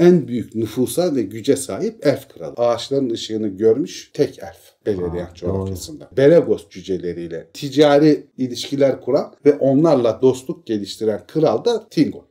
[0.00, 2.54] en büyük nüfusa ve güce sahip elf kralı.
[2.56, 4.70] Ağaçların ışığını görmüş tek elf.
[4.86, 6.08] Beleriand coğrafyasında.
[6.16, 12.22] Beregos cüceleriyle ticari ilişkiler kuran ve onlarla dostluk geliştiren kral da Tingol.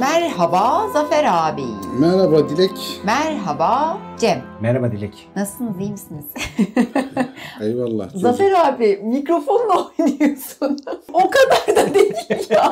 [0.00, 1.64] Merhaba Zafer abi.
[1.98, 2.70] Merhaba Dilek.
[3.04, 4.42] Merhaba Cem.
[4.60, 5.28] Merhaba Dilek.
[5.36, 6.24] Nasılsınız iyi misiniz?
[7.60, 8.06] Eyvallah.
[8.08, 8.20] çocuk.
[8.22, 10.78] Zafer abi mikrofonla oynuyorsun.
[11.12, 12.14] o kadar da değil
[12.50, 12.70] ya.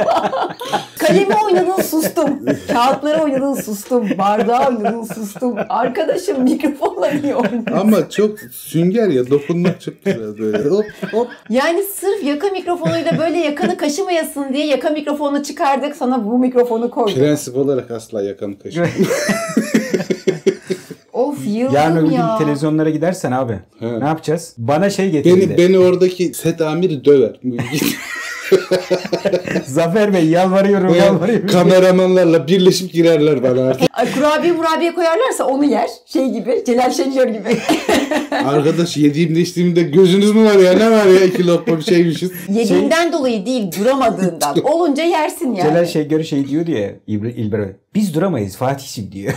[0.99, 2.41] Kalemi oynadın sustum.
[2.73, 4.09] Kağıtları oynadın sustum.
[4.19, 5.55] Bardağı oynadın sustum.
[5.69, 7.73] Arkadaşım mikrofonla niye oynuyorsun?
[7.81, 10.69] Ama çok sünger ya dokunmak çok güzel böyle.
[10.69, 11.29] Hop hop.
[11.51, 15.97] Yani sırf yaka mikrofonuyla böyle yakanı kaşımayasın diye yaka mikrofonu çıkardık.
[15.97, 17.15] Sana bu mikrofonu koyduk.
[17.19, 18.87] Prensip olarak asla yakanı kaşıma.
[21.13, 22.39] Of yıldım Yarın öbür gün ya.
[22.39, 24.01] televizyonlara gidersen abi He.
[24.01, 24.55] ne yapacağız?
[24.59, 25.49] Bana şey getirildi.
[25.51, 27.41] Beni, beni oradaki set amiri döver.
[29.67, 31.47] Zafer Bey yalvarıyorum yalvarıyorum.
[31.47, 33.89] Kameramanlarla birleşip girerler bana artık.
[33.93, 35.89] Ay, kurabiye murabiye koyarlarsa onu yer.
[36.07, 37.59] Şey gibi Celal Şengör gibi.
[38.45, 42.33] Arkadaş yediğimde içtiğimde gözünüz mü var ya ne var ya iki lokma bir şeymişiz.
[42.49, 44.65] Yediğinden dolayı değil duramadığından.
[44.65, 45.69] Olunca yersin yani.
[45.69, 49.35] Celal Şengör şey diyordu ya İlber, İlber Biz duramayız Fatih'im diyor.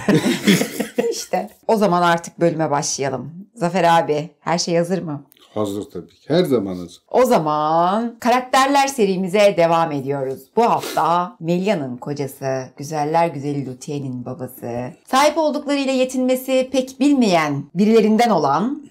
[1.12, 1.50] İşte.
[1.68, 3.32] O zaman artık bölüme başlayalım.
[3.56, 5.24] Zafer abi her şey hazır mı?
[5.56, 6.28] Hazır tabii ki.
[6.28, 7.02] Her zaman hazır.
[7.12, 10.40] O zaman karakterler serimize devam ediyoruz.
[10.56, 18.84] Bu hafta Melia'nın kocası, güzeller güzeli Luthier'in babası, sahip olduklarıyla yetinmesi pek bilmeyen birilerinden olan,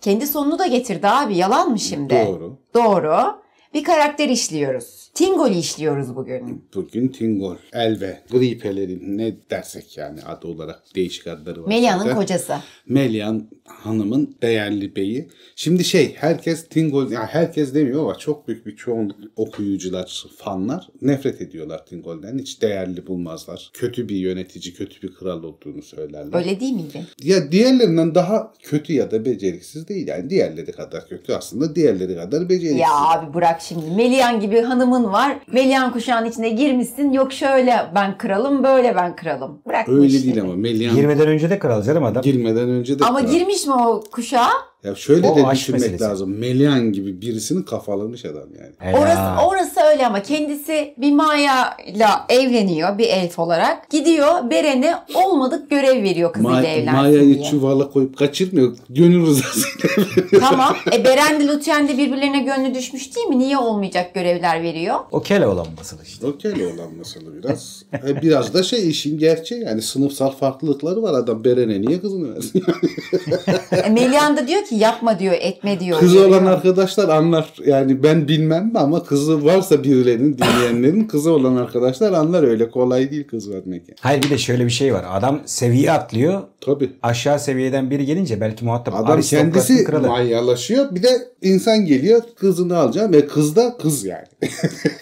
[0.00, 2.26] kendi sonunu da getirdi abi yalan mı şimdi?
[2.26, 2.56] Doğru.
[2.74, 3.42] Doğru.
[3.74, 5.10] Bir karakter işliyoruz.
[5.14, 6.64] Tingol'ü işliyoruz bugün.
[6.74, 11.68] Bugün Tingol, Elve, Gri Pelerin ne dersek yani adı olarak değişik adları var.
[11.68, 12.54] Melia'nın kocası.
[12.88, 15.28] Melian hanımın değerli beyi.
[15.56, 21.40] Şimdi şey herkes Tingol, yani herkes demiyor ama çok büyük bir çoğunluk okuyucular, fanlar nefret
[21.40, 22.38] ediyorlar Tingol'den.
[22.38, 23.70] Hiç değerli bulmazlar.
[23.72, 26.38] Kötü bir yönetici, kötü bir kral olduğunu söylerler.
[26.38, 27.06] Öyle değil miydi?
[27.22, 30.08] Ya diğerlerinden daha kötü ya da beceriksiz değil.
[30.08, 32.78] Yani diğerleri kadar kötü aslında diğerleri kadar beceriksiz.
[32.78, 33.90] Ya abi bırak şimdi.
[33.96, 35.36] Melian gibi hanımın var.
[35.52, 37.12] Melian kuşağının içine girmişsin.
[37.12, 39.62] Yok şöyle ben kralım, böyle ben kralım.
[39.66, 42.22] Bırak bu Öyle değil ama Melian Girmeden önce de kral canım adam.
[42.22, 43.30] girmeden önce de Ama kral.
[43.30, 44.48] girmiş mi o kuşağa?
[44.84, 46.04] Ya şöyle O de düşünmek meselesi.
[46.04, 46.38] lazım.
[46.38, 48.72] Melian gibi birisini kafalamış adam yani.
[48.78, 49.00] Helal.
[49.02, 53.90] Orası, orası öyle ama kendisi bir Maya ile evleniyor bir elf olarak.
[53.90, 57.50] Gidiyor Beren'e olmadık görev veriyor kızıyla Ma- evlensin Maya'yı diye.
[57.50, 58.76] çuvala koyup kaçırmıyor.
[58.88, 59.88] Gönül rızasıyla.
[60.40, 60.76] tamam.
[60.92, 63.38] E Beren de Lutyen de birbirlerine gönlü düşmüş değil mi?
[63.38, 64.96] Niye olmayacak görevler veriyor?
[65.10, 66.26] O kele olan basılı işte.
[66.26, 67.82] Okey olan mesela biraz.
[68.08, 72.62] E, biraz da şey işin gerçeği yani sınıfsal farklılıkları var adam Beren'e niye kızını versin?
[73.84, 75.98] E Melian da diyor ki yapma diyor, etme diyor.
[76.00, 76.40] Kızı uyarıyor.
[76.42, 77.52] olan arkadaşlar anlar.
[77.66, 83.26] Yani ben bilmem ama kızı varsa birilerinin dinleyenlerin kızı olan arkadaşlar anlar öyle kolay değil
[83.26, 83.88] kız vermek.
[83.88, 83.96] Yani.
[84.00, 85.04] Hayır bir de şöyle bir şey var.
[85.10, 86.42] Adam seviye atlıyor.
[86.60, 86.90] Tabii.
[87.02, 90.06] Aşağı seviyeden biri gelince belki muhatap Adam kendisi kralı.
[90.08, 90.94] manyalaşıyor.
[90.94, 91.08] Bir de
[91.42, 94.24] insan geliyor kızını alacağım ve kız da kız yani.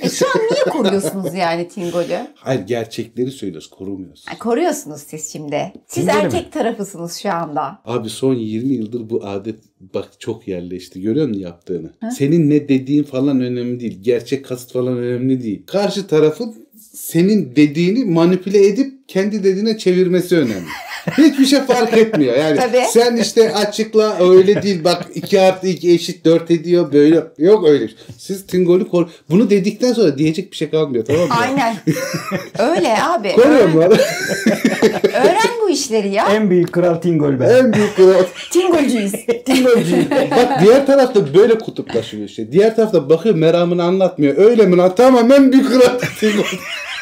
[0.01, 2.27] E şu an niye koruyorsunuz yani Tingol'ü?
[2.35, 4.25] Hayır gerçekleri söylüyoruz korumuyoruz.
[4.29, 5.73] Ha, Koruyorsunuz siz şimdi.
[5.87, 6.51] Siz Tingol'ü erkek mi?
[6.51, 7.79] tarafısınız şu anda.
[7.85, 9.60] Abi son 20 yıldır bu adet
[9.95, 11.01] bak çok yerleşti.
[11.01, 11.91] Görüyor musun yaptığını?
[12.17, 13.99] Senin ne dediğin falan önemli değil.
[14.03, 15.63] Gerçek kasıt falan önemli değil.
[15.67, 16.55] Karşı tarafın
[16.93, 20.67] senin dediğini manipüle edip kendi dediğine çevirmesi önemli.
[21.19, 22.37] Hiçbir şey fark etmiyor.
[22.37, 22.83] Yani Tabii.
[22.91, 27.25] sen işte açıkla öyle değil bak 2 artı 2 eşit 4 ediyor böyle.
[27.39, 27.89] Yok öyle.
[27.89, 27.97] şey.
[28.19, 29.09] Siz Tingol'ü kor...
[29.31, 31.35] Bunu dedikten sonra diyecek bir şey kalmıyor tamam mı?
[31.41, 31.77] Aynen.
[32.59, 33.33] Öyle abi.
[33.33, 33.83] Koruyor Öğren, mu?
[35.15, 36.29] öğren bu işleri ya.
[36.33, 37.49] En büyük kral Tingol ben.
[37.51, 38.25] en büyük kral.
[38.53, 39.13] Tingolcuyuz.
[39.47, 40.07] Tingolcuyum.
[40.31, 42.53] Bak diğer tarafta böyle kutuplaşıyor işte.
[42.53, 44.37] Diğer tarafta bakıyor meramını anlatmıyor.
[44.37, 44.95] Öyle mi lan?
[44.95, 46.45] Tamamen bir kral Tingol.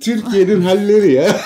[0.02, 1.40] Türkiye'nin halleri ya.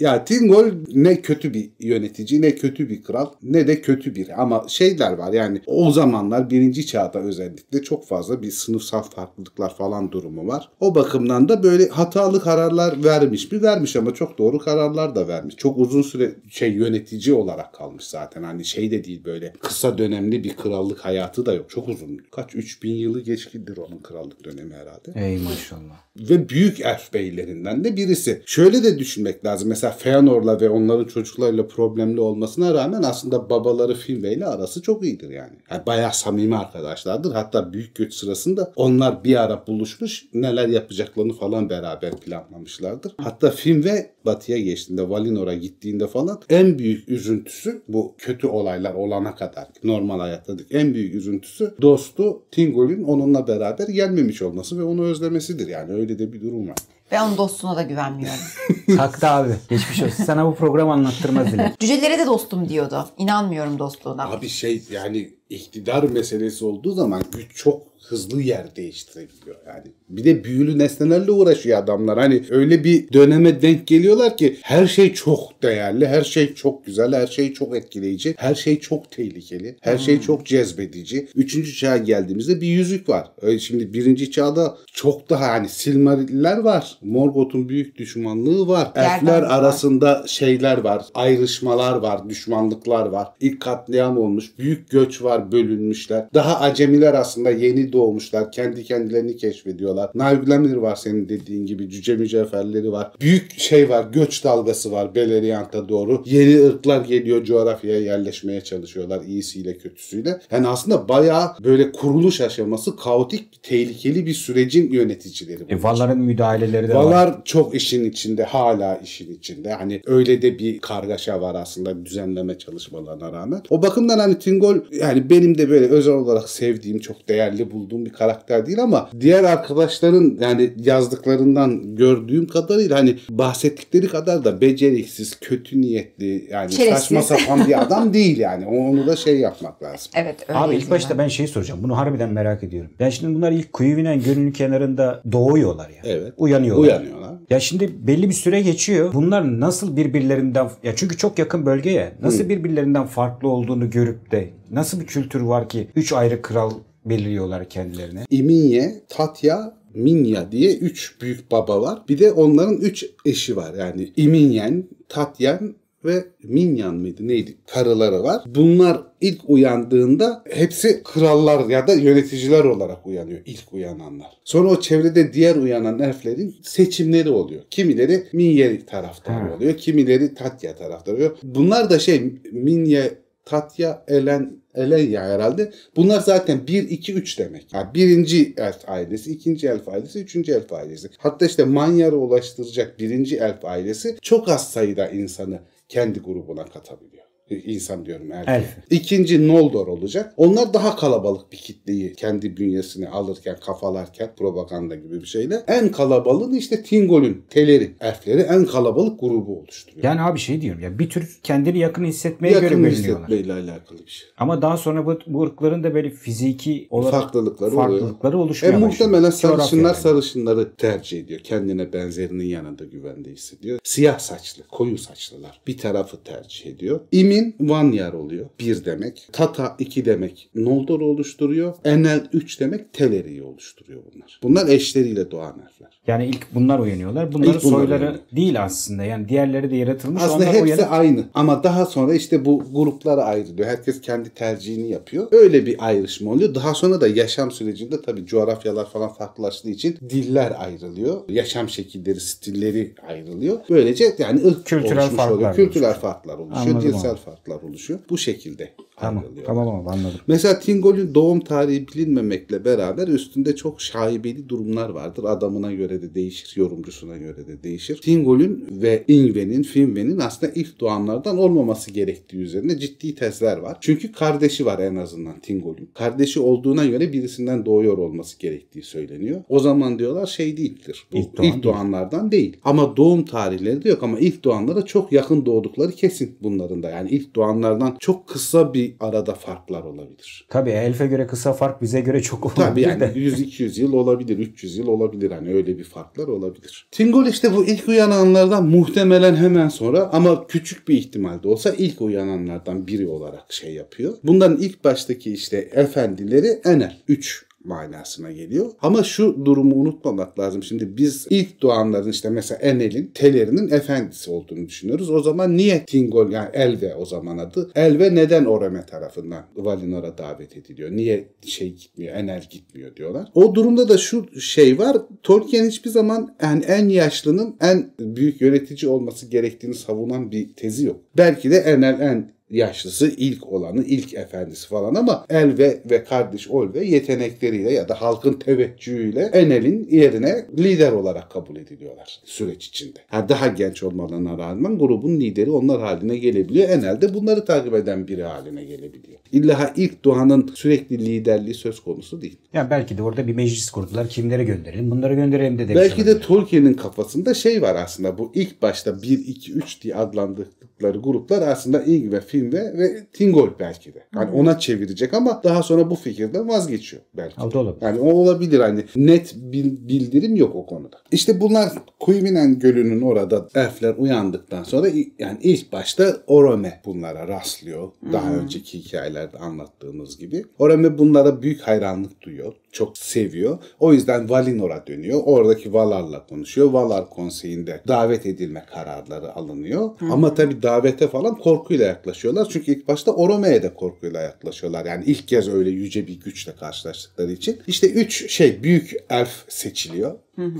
[0.00, 4.64] ya Tingol ne kötü bir yönetici ne kötü bir kral ne de kötü bir ama
[4.68, 10.48] şeyler var yani o zamanlar birinci çağda özellikle çok fazla bir sınıfsal farklılıklar falan durumu
[10.48, 10.68] var.
[10.80, 15.56] O bakımdan da böyle hatalı kararlar vermiş mi vermiş ama çok doğru kararlar da vermiş.
[15.56, 20.44] Çok uzun süre şey yönetici olarak kalmış zaten hani şey de değil böyle kısa dönemli
[20.44, 21.70] bir krallık hayatı da yok.
[21.70, 22.20] Çok uzun.
[22.32, 26.03] Kaç 3000 yılı geçkidir onun krallık dönemi herhalde Ey maşallah.
[26.16, 28.42] Ve büyük elf beylerinden de birisi.
[28.46, 29.68] Şöyle de düşünmek lazım.
[29.68, 35.30] Mesela Feanor'la ve onların çocuklarıyla problemli olmasına rağmen aslında babaları Finwë ile arası çok iyidir
[35.30, 35.52] yani.
[35.70, 37.32] yani bayağı samimi arkadaşlardır.
[37.32, 43.12] Hatta büyük göç sırasında onlar bir ara buluşmuş neler yapacaklarını falan beraber planlamışlardır.
[43.16, 49.68] Hatta Finwë batıya geçtiğinde Valinor'a gittiğinde falan en büyük üzüntüsü bu kötü olaylar olana kadar
[49.84, 55.92] normal hayatta en büyük üzüntüsü dostu Tingol'ün onunla beraber gelmemiş olması ve onu özlemesidir yani
[55.92, 56.76] öyle de bir durum var.
[57.12, 58.40] Ve onun dostuna da güvenmiyorum.
[58.96, 59.52] Taktı abi.
[59.70, 60.24] Geçmiş olsun.
[60.24, 61.74] Sana bu program anlattırmaz bile.
[61.80, 63.08] Cücelere de dostum diyordu.
[63.18, 64.30] İnanmıyorum dostluğuna.
[64.30, 69.86] Abi şey yani iktidar meselesi olduğu zaman güç çok hızlı yer değiştirebiliyor yani.
[70.08, 72.18] Bir de büyülü nesnelerle uğraşıyor adamlar.
[72.18, 77.12] Hani öyle bir döneme denk geliyorlar ki her şey çok değerli, her şey çok güzel,
[77.12, 81.28] her şey çok etkileyici, her şey çok tehlikeli, her şey çok cezbedici.
[81.34, 83.30] Üçüncü çağa geldiğimizde bir yüzük var.
[83.42, 86.98] Öyle Şimdi birinci çağda çok daha hani Silmariller var.
[87.02, 88.92] Morgoth'un büyük düşmanlığı var.
[88.94, 89.58] Elfler var.
[89.58, 93.28] arasında şeyler var, ayrışmalar var, düşmanlıklar var.
[93.40, 96.28] İlk katliam olmuş, büyük göç var, bölünmüşler.
[96.34, 100.10] Daha acemiler aslında yeni doğmuşlar, kendi kendilerini keşfediyorlar.
[100.14, 103.12] Nauglamir var senin dediğin gibi, cüce mücevherleri var.
[103.20, 106.22] Büyük şey var, göç dalgası var Beleriand'a doğru.
[106.26, 110.40] Yeni ırklar geliyor coğrafyaya yerleşmeye çalışıyorlar iyisiyle kötüsüyle.
[110.50, 115.62] Yani aslında bayağı böyle kuruluş aşaması kaotik, tehlikeli bir sürecin yöneticileri.
[115.62, 115.82] E, bunlar.
[115.82, 117.04] Valların müdahaleleri de var.
[117.04, 119.72] Valar çok işin içinde, hala işin içinde.
[119.72, 123.62] Hani öyle de bir kargaşa var aslında düzenleme çalışmalarına rağmen.
[123.70, 128.12] O bakımdan hani Tingol yani benim de böyle özel olarak sevdiğim, çok değerli bulduğum bir
[128.12, 135.80] karakter değil ama diğer arkadaşların yani yazdıklarından gördüğüm kadarıyla hani bahsettikleri kadar da beceriksiz, kötü
[135.80, 136.98] niyetli yani Şerefsiz.
[136.98, 138.66] saçma sapan bir adam değil yani.
[138.66, 140.12] Onu da şey yapmak lazım.
[140.16, 141.80] Evet öyle Abi ilk başta ben şeyi soracağım.
[141.82, 142.90] Bunu harbiden merak ediyorum.
[142.98, 146.02] Ya şimdi bunlar ilk Kuyuvinen gölünün kenarında doğuyorlar ya.
[146.04, 146.32] Evet.
[146.36, 146.82] Uyanıyorlar.
[146.82, 147.34] Uyanıyorlar.
[147.50, 149.12] Ya şimdi belli bir süre geçiyor.
[149.12, 152.12] Bunlar nasıl birbirlerinden ya çünkü çok yakın bölge ya.
[152.22, 156.70] Nasıl birbirlerinden farklı olduğunu görüp de nasıl bir kültür var ki üç ayrı kral
[157.04, 158.24] belirliyorlar kendilerine.
[158.30, 162.02] İminye, Tatya, Minya diye üç büyük baba var.
[162.08, 163.74] Bir de onların üç eşi var.
[163.74, 165.74] Yani İminyen, Tatyan
[166.04, 167.54] ve Minyan mıydı neydi?
[167.66, 168.42] Karıları var.
[168.46, 173.40] Bunlar ilk uyandığında hepsi krallar ya da yöneticiler olarak uyanıyor.
[173.46, 174.26] ilk uyananlar.
[174.44, 177.62] Sonra o çevrede diğer uyanan elflerin seçimleri oluyor.
[177.70, 179.76] Kimileri Minye taraftarı oluyor.
[179.76, 181.36] Kimileri Tatya taraftarı oluyor.
[181.42, 185.72] Bunlar da şey Minye, Tatya, Elen, Elenya herhalde.
[185.96, 187.72] Bunlar zaten 1, 2, 3 demek.
[187.72, 191.08] Yani birinci elf ailesi, ikinci elf ailesi, üçüncü elf ailesi.
[191.18, 197.23] Hatta işte Manyar'a ulaştıracak birinci elf ailesi çok az sayıda insanı kendi grubuna katabiliyor.
[197.50, 198.48] İnsan diyorum elf.
[198.48, 198.66] Elf.
[198.90, 200.34] İkinci Noldor olacak.
[200.36, 205.62] Onlar daha kalabalık bir kitleyi kendi bünyesine alırken, kafalarken propaganda gibi bir şeyle.
[205.68, 210.04] En kalabalığı işte Tingol'ün, Teleri, elfleri en kalabalık grubu oluşturuyor.
[210.04, 214.10] Yani abi şey diyorum ya bir tür kendini yakın hissetmeye göre Yakın hissetmeyle alakalı bir
[214.10, 214.28] şey.
[214.38, 217.82] Ama daha sonra bu, bu ırkların da böyle fiziki olarak Farklılıkları oluyor.
[218.00, 218.88] farklılıkları E oluşmaya başlıyor.
[218.88, 219.96] muhtemelen sarışınlar yani.
[220.02, 221.40] sarışınları tercih ediyor.
[221.40, 223.78] Kendine benzerinin yanında güvende hissediyor.
[223.84, 227.00] Siyah saçlı, koyu saçlılar bir tarafı tercih ediyor.
[227.34, 228.46] İmin Vanyar oluyor.
[228.60, 229.28] Bir demek.
[229.32, 230.48] Tata iki demek.
[230.54, 231.74] Noldor oluşturuyor.
[231.84, 232.92] Enel üç demek.
[232.92, 234.40] Teleri'yi oluşturuyor bunlar.
[234.42, 236.00] Bunlar eşleriyle doğan elfler.
[236.06, 237.32] Yani ilk bunlar uyanıyorlar.
[237.32, 238.22] Bunların İlk bunlar soyları uyanıyor.
[238.36, 239.04] değil aslında.
[239.04, 240.22] Yani diğerleri de yaratılmış.
[240.22, 243.68] Aslında hepsi uyanıp aynı ama daha sonra işte bu gruplara ayrılıyor.
[243.68, 245.28] Herkes kendi tercihini yapıyor.
[245.32, 246.54] Öyle bir ayrışma oluyor.
[246.54, 251.20] Daha sonra da yaşam sürecinde tabii coğrafyalar falan farklılaştığı için diller ayrılıyor.
[251.28, 253.58] Yaşam şekilleri, stilleri ayrılıyor.
[253.70, 255.54] Böylece yani ırk Kültürel farklar oluyor.
[255.54, 256.02] Kültürel oluşuyor.
[256.12, 256.66] farklar oluşuyor.
[256.66, 256.98] Anladım abi.
[257.24, 258.00] Farklar oluşuyor.
[258.10, 260.20] Bu şekilde Tamam, tamam tamam anladım.
[260.26, 265.24] Mesela Tingol'ün doğum tarihi bilinmemekle beraber üstünde çok şaibeli durumlar vardır.
[265.24, 268.00] Adamına göre de değişir, yorumcusuna göre de değişir.
[268.02, 273.78] Tingol'ün ve Ingve'nin, Finwë'nin aslında ilk doğanlardan olmaması gerektiği üzerine ciddi tezler var.
[273.80, 275.88] Çünkü kardeşi var en azından Tingol'ün.
[275.94, 279.42] Kardeşi olduğuna göre birisinden doğuyor olması gerektiği söyleniyor.
[279.48, 281.06] O zaman diyorlar şey değildir.
[281.12, 281.62] Bu İlk ilk, doğan değil.
[281.62, 282.56] doğanlardan değil.
[282.64, 286.90] Ama doğum tarihleri de yok ama ilk doğanlara çok yakın doğdukları kesin bunların da.
[286.90, 290.46] Yani ilk doğanlardan çok kısa bir arada farklar olabilir.
[290.48, 293.12] Tabii elfe göre kısa fark bize göre çok olabilir Tabii yani de.
[293.14, 295.30] 100-200 yıl olabilir, 300 yıl olabilir.
[295.30, 296.88] Hani öyle bir farklar olabilir.
[296.90, 302.00] Tingol işte bu ilk uyananlardan muhtemelen hemen sonra ama küçük bir ihtimal de olsa ilk
[302.00, 304.14] uyananlardan biri olarak şey yapıyor.
[304.22, 306.96] Bunların ilk baştaki işte efendileri Enel.
[307.08, 308.70] 3 manasına geliyor.
[308.82, 310.62] Ama şu durumu unutmamak lazım.
[310.62, 315.10] Şimdi biz ilk doğanların işte mesela Enel'in, Teleri'nin efendisi olduğunu düşünüyoruz.
[315.10, 317.70] O zaman niye Tingol yani Elve o zaman adı.
[317.74, 320.90] Elve neden Orome tarafından Valinor'a davet ediliyor?
[320.90, 323.28] Niye şey gitmiyor, Enel gitmiyor diyorlar.
[323.34, 324.96] O durumda da şu şey var.
[325.22, 331.00] Tolkien hiçbir zaman yani en yaşlının en büyük yönetici olması gerektiğini savunan bir tezi yok.
[331.16, 336.84] Belki de Enel en yaşlısı ilk olanı, ilk efendisi falan ama Elve ve kardeş Olve
[336.84, 342.98] yetenekleriyle ya da halkın teveccühüyle Enel'in yerine lider olarak kabul ediliyorlar süreç içinde.
[343.12, 346.68] Yani daha genç olmalarına rağmen grubun lideri onlar haline gelebiliyor.
[346.68, 349.18] Enel de bunları takip eden biri haline gelebiliyor.
[349.32, 352.36] İlla ilk doğanın sürekli liderliği söz konusu değil.
[352.52, 354.08] Ya belki de orada bir meclis kurdular.
[354.08, 354.90] Kimlere gönderelim?
[354.90, 356.20] Bunları gönderelim de Belki de.
[356.20, 361.82] Tolkien'in kafasında şey var aslında bu ilk başta 1, 2, 3 diye adlandırdıkları gruplar aslında
[361.82, 362.20] Ingve,
[362.50, 364.04] Finve ve Tingol belki de.
[364.14, 367.40] Yani ona çevirecek ama daha sonra bu fikirden vazgeçiyor belki.
[367.40, 367.82] O da olabilir.
[367.86, 370.96] Yani o olabilir hani net bil- bildirim yok o konuda.
[371.12, 377.92] İşte bunlar Kuyuminen Gölü'nün orada elfler uyandıktan sonra yani ilk başta Orome bunlara rastlıyor.
[378.12, 380.44] Daha önceki hikayelerde anlattığımız gibi.
[380.58, 382.52] Orome bunlara büyük hayranlık duyuyor.
[382.74, 383.58] Çok seviyor.
[383.80, 385.20] O yüzden Valinor'a dönüyor.
[385.24, 386.70] Oradaki Valar'la konuşuyor.
[386.70, 389.90] Valar konseyinde davet edilme kararları alınıyor.
[390.12, 392.48] Ama tabii davete falan korkuyla yaklaşıyorlar.
[392.50, 394.86] Çünkü ilk başta Orome'ye de korkuyla yaklaşıyorlar.
[394.86, 397.58] Yani ilk kez öyle yüce bir güçle karşılaştıkları için.
[397.66, 400.14] İşte üç şey büyük elf seçiliyor.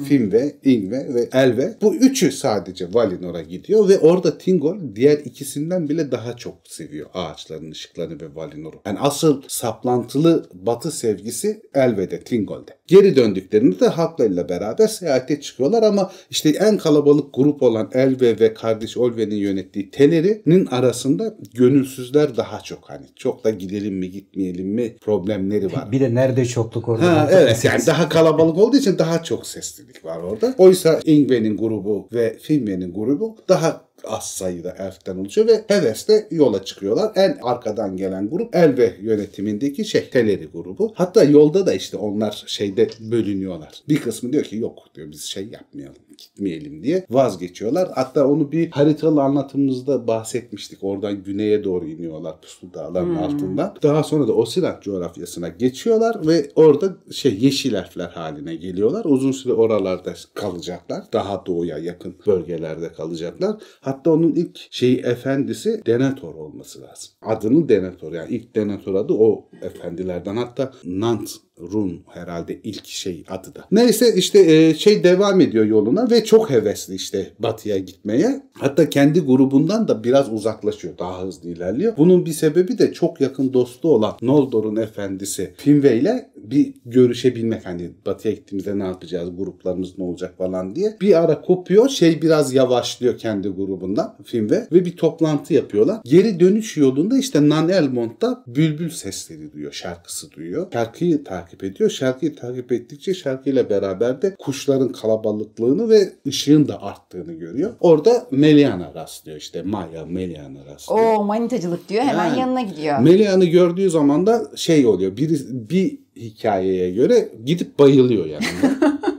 [0.09, 1.75] Finve, Ingve ve Elve.
[1.83, 7.71] Bu üçü sadece Valinor'a gidiyor ve orada Tingol diğer ikisinden bile daha çok seviyor ağaçların
[7.71, 8.77] ışıklarını ve Valinor'u.
[8.87, 12.71] Yani asıl saplantılı batı sevgisi Elve'de, Tingol'de.
[12.87, 18.55] Geri döndüklerinde de halklarıyla beraber seyahate çıkıyorlar ama işte en kalabalık grup olan Elve ve
[18.55, 24.97] kardeş Olve'nin yönettiği Teleri'nin arasında gönülsüzler daha çok hani çok da gidelim mi gitmeyelim mi
[25.01, 25.93] problemleri var.
[25.93, 27.07] Bir de nerede çokluk orada.
[27.07, 30.55] Ha, evet yani daha kalabalık olduğu için daha çok seslilik var orada.
[30.59, 37.13] Oysa Ingve'nin grubu ve Finve'nin grubu daha az sayıda elften oluşuyor ve hevesle yola çıkıyorlar.
[37.15, 40.93] En arkadan gelen grup Elve yönetimindeki şey Teleri grubu.
[40.95, 43.83] Hatta yolda da işte onlar şeyde bölünüyorlar.
[43.89, 47.89] Bir kısmı diyor ki yok diyor biz şey yapmayalım gitmeyelim diye vazgeçiyorlar.
[47.95, 50.79] Hatta onu bir haritalı anlatımımızda bahsetmiştik.
[50.83, 53.75] Oradan güneye doğru iniyorlar Puslu Dağların altından.
[53.83, 59.05] Daha sonra da Osirak coğrafyasına geçiyorlar ve orada şey yeşil elfler haline geliyorlar.
[59.05, 61.05] Uzun süre oralarda kalacaklar.
[61.13, 63.57] Daha doğuya yakın bölgelerde kalacaklar.
[63.81, 67.13] Hatta onun ilk şeyi efendisi Denethor olması lazım.
[67.23, 70.37] Adını Denethor yani ilk Denethor adı o efendilerden.
[70.37, 71.31] Hatta Nant
[71.61, 73.65] Run herhalde ilk şey adı da.
[73.73, 78.43] Neyse işte e, şey devam ediyor yoluna ve çok hevesli işte batıya gitmeye.
[78.53, 80.99] Hatta kendi grubundan da biraz uzaklaşıyor.
[80.99, 81.97] Daha hızlı ilerliyor.
[81.97, 87.67] Bunun bir sebebi de çok yakın dostu olan Noldor'un efendisi Finwë ile bir görüşebilmek.
[87.67, 89.37] Hani batıya gittiğimizde ne yapacağız?
[89.37, 90.97] Gruplarımız ne olacak falan diye.
[91.01, 91.89] Bir ara kopuyor.
[91.89, 96.01] Şey biraz yavaşlıyor kendi grubundan Finwë ve bir toplantı yapıyorlar.
[96.05, 99.73] Geri dönüş yolunda işte Nan Elmond'da bülbül sesleri duyuyor.
[99.73, 100.67] Şarkısı duyuyor.
[100.73, 101.91] Şarkıyı takip ediyor.
[101.91, 107.73] Şarkıyı takip ettikçe şarkıyla beraber de kuşların kalabalıklığını ve ışığın da arttığını görüyor.
[107.81, 109.63] Orada Meliana rastlıyor işte.
[109.63, 111.17] Maya Meliana rastlıyor.
[111.17, 112.41] O manitacılık diyor hemen Yani.
[112.41, 112.99] yanına gidiyor.
[112.99, 115.17] Melian'ı gördüğü zaman da şey oluyor.
[115.17, 118.45] Bir, bir hikayeye göre gidip bayılıyor yani.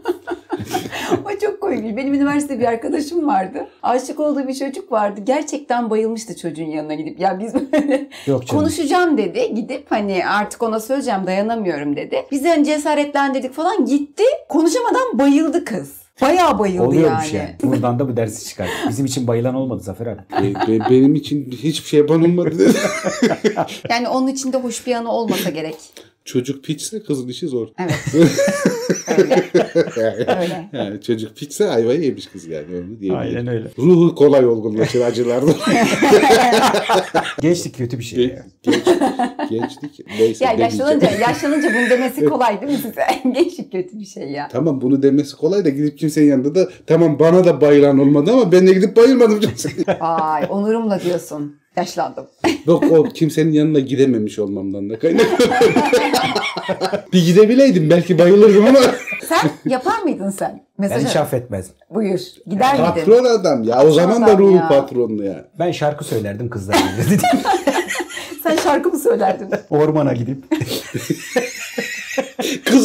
[1.65, 1.97] komik.
[1.97, 3.67] Benim üniversite bir arkadaşım vardı.
[3.83, 5.21] Aşık olduğu bir çocuk vardı.
[5.23, 7.19] Gerçekten bayılmıştı çocuğun yanına gidip.
[7.19, 8.61] Ya biz böyle Yok canım.
[8.63, 9.53] konuşacağım dedi.
[9.55, 12.25] Gidip hani artık ona söyleyeceğim dayanamıyorum dedi.
[12.31, 13.85] Biz de hani cesaretlendirdik falan.
[13.85, 14.23] Gitti.
[14.49, 15.93] Konuşamadan bayıldı kız.
[16.21, 17.55] Bayağı bayıldı Oluyormuş yani.
[17.63, 17.73] yani.
[17.73, 18.69] Buradan da bu dersi çıkar.
[18.89, 20.21] Bizim için bayılan olmadı Zafer abi.
[20.31, 22.77] Be- be- benim için hiçbir şey yapan olmadı dedi.
[23.89, 25.75] Yani onun içinde hoş bir yanı olmasa gerek.
[26.25, 27.67] Çocuk piçse kızın işi zor.
[27.79, 27.93] Evet.
[29.17, 29.45] Öyle.
[29.97, 30.69] yani, Öyle.
[30.73, 33.47] yani çocuk piçse ayvayı yemiş kız yani onu diyebilirim.
[33.47, 33.71] öyle.
[33.77, 35.51] Ruhu kolay olgunlaşır acılarda.
[37.41, 38.17] Gençlik kötü bir şey.
[38.17, 38.45] Genç, ya.
[38.63, 38.85] genç,
[39.49, 40.07] gençlik.
[40.19, 43.01] Neyse Ya yaşlanınca, yaşlanınca bunu demesi kolay değil mi size?
[43.33, 44.47] Gençlik kötü bir şey ya.
[44.51, 48.51] Tamam bunu demesi kolay da gidip kimsenin yanında da tamam bana da bayılan olmadı ama
[48.51, 49.39] ben de gidip bayılmadım.
[49.99, 51.55] Ay onurumla diyorsun.
[51.77, 52.27] Yaşlandım.
[52.67, 55.45] Yok o kimsenin yanına gidememiş olmamdan da kaynaklı.
[57.13, 58.79] bir gidebileydim belki bayılırdım ama
[59.29, 60.63] Sen yapar mıydın sen?
[60.79, 61.75] Ben Mesaj hiç affetmezdim.
[61.89, 62.19] Buyur.
[62.47, 62.85] Gider miydin?
[62.85, 63.85] patron adam ya.
[63.85, 64.67] O zaman da ruhu ya.
[64.67, 65.45] patronlu ya.
[65.59, 67.21] Ben şarkı söylerdim kızlar dedi.
[68.43, 69.49] Sen şarkı mı söylerdin?
[69.69, 70.43] Ormana gidip.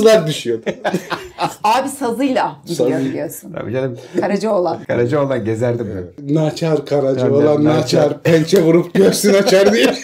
[0.02, 0.64] Kızlar düşüyordu.
[1.64, 3.04] Abi sazıyla gidiyor Sazı.
[3.04, 3.52] biliyorsun.
[3.52, 3.98] Tabii canım.
[4.20, 4.84] Karacaoğlan.
[4.84, 5.88] Karacaoğlan gezerdim
[6.18, 6.34] ben.
[6.34, 7.80] Naçar karaca Tabii, olan naçar.
[7.80, 8.22] naçar.
[8.22, 9.86] Pençe vurup göğsünü açar diye.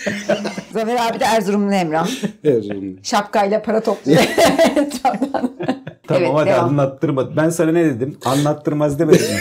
[0.72, 2.08] Zafer abi de Erzurumlu Emrah.
[2.44, 2.96] Erzurum.
[3.02, 4.18] Şapkayla para topluyor
[4.76, 5.50] etraftan.
[6.08, 6.64] Tamam evet, hadi devam.
[6.68, 7.36] anlattırma.
[7.36, 8.16] Ben sana ne dedim?
[8.24, 9.40] Anlattırmaz demedim mi?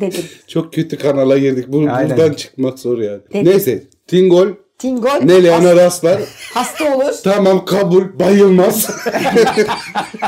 [0.00, 0.24] Dedim.
[0.46, 1.64] Çok kötü kanala girdik.
[1.68, 2.10] Bu, Aynen.
[2.16, 3.20] buradan çıkmak zor yani.
[3.32, 3.52] Dedim.
[3.52, 3.82] Neyse.
[4.06, 6.20] Tingol Tingol Nelehan'a has- rastlar.
[6.54, 7.12] hasta olur.
[7.24, 8.18] Tamam kabul.
[8.18, 8.90] Bayılmaz.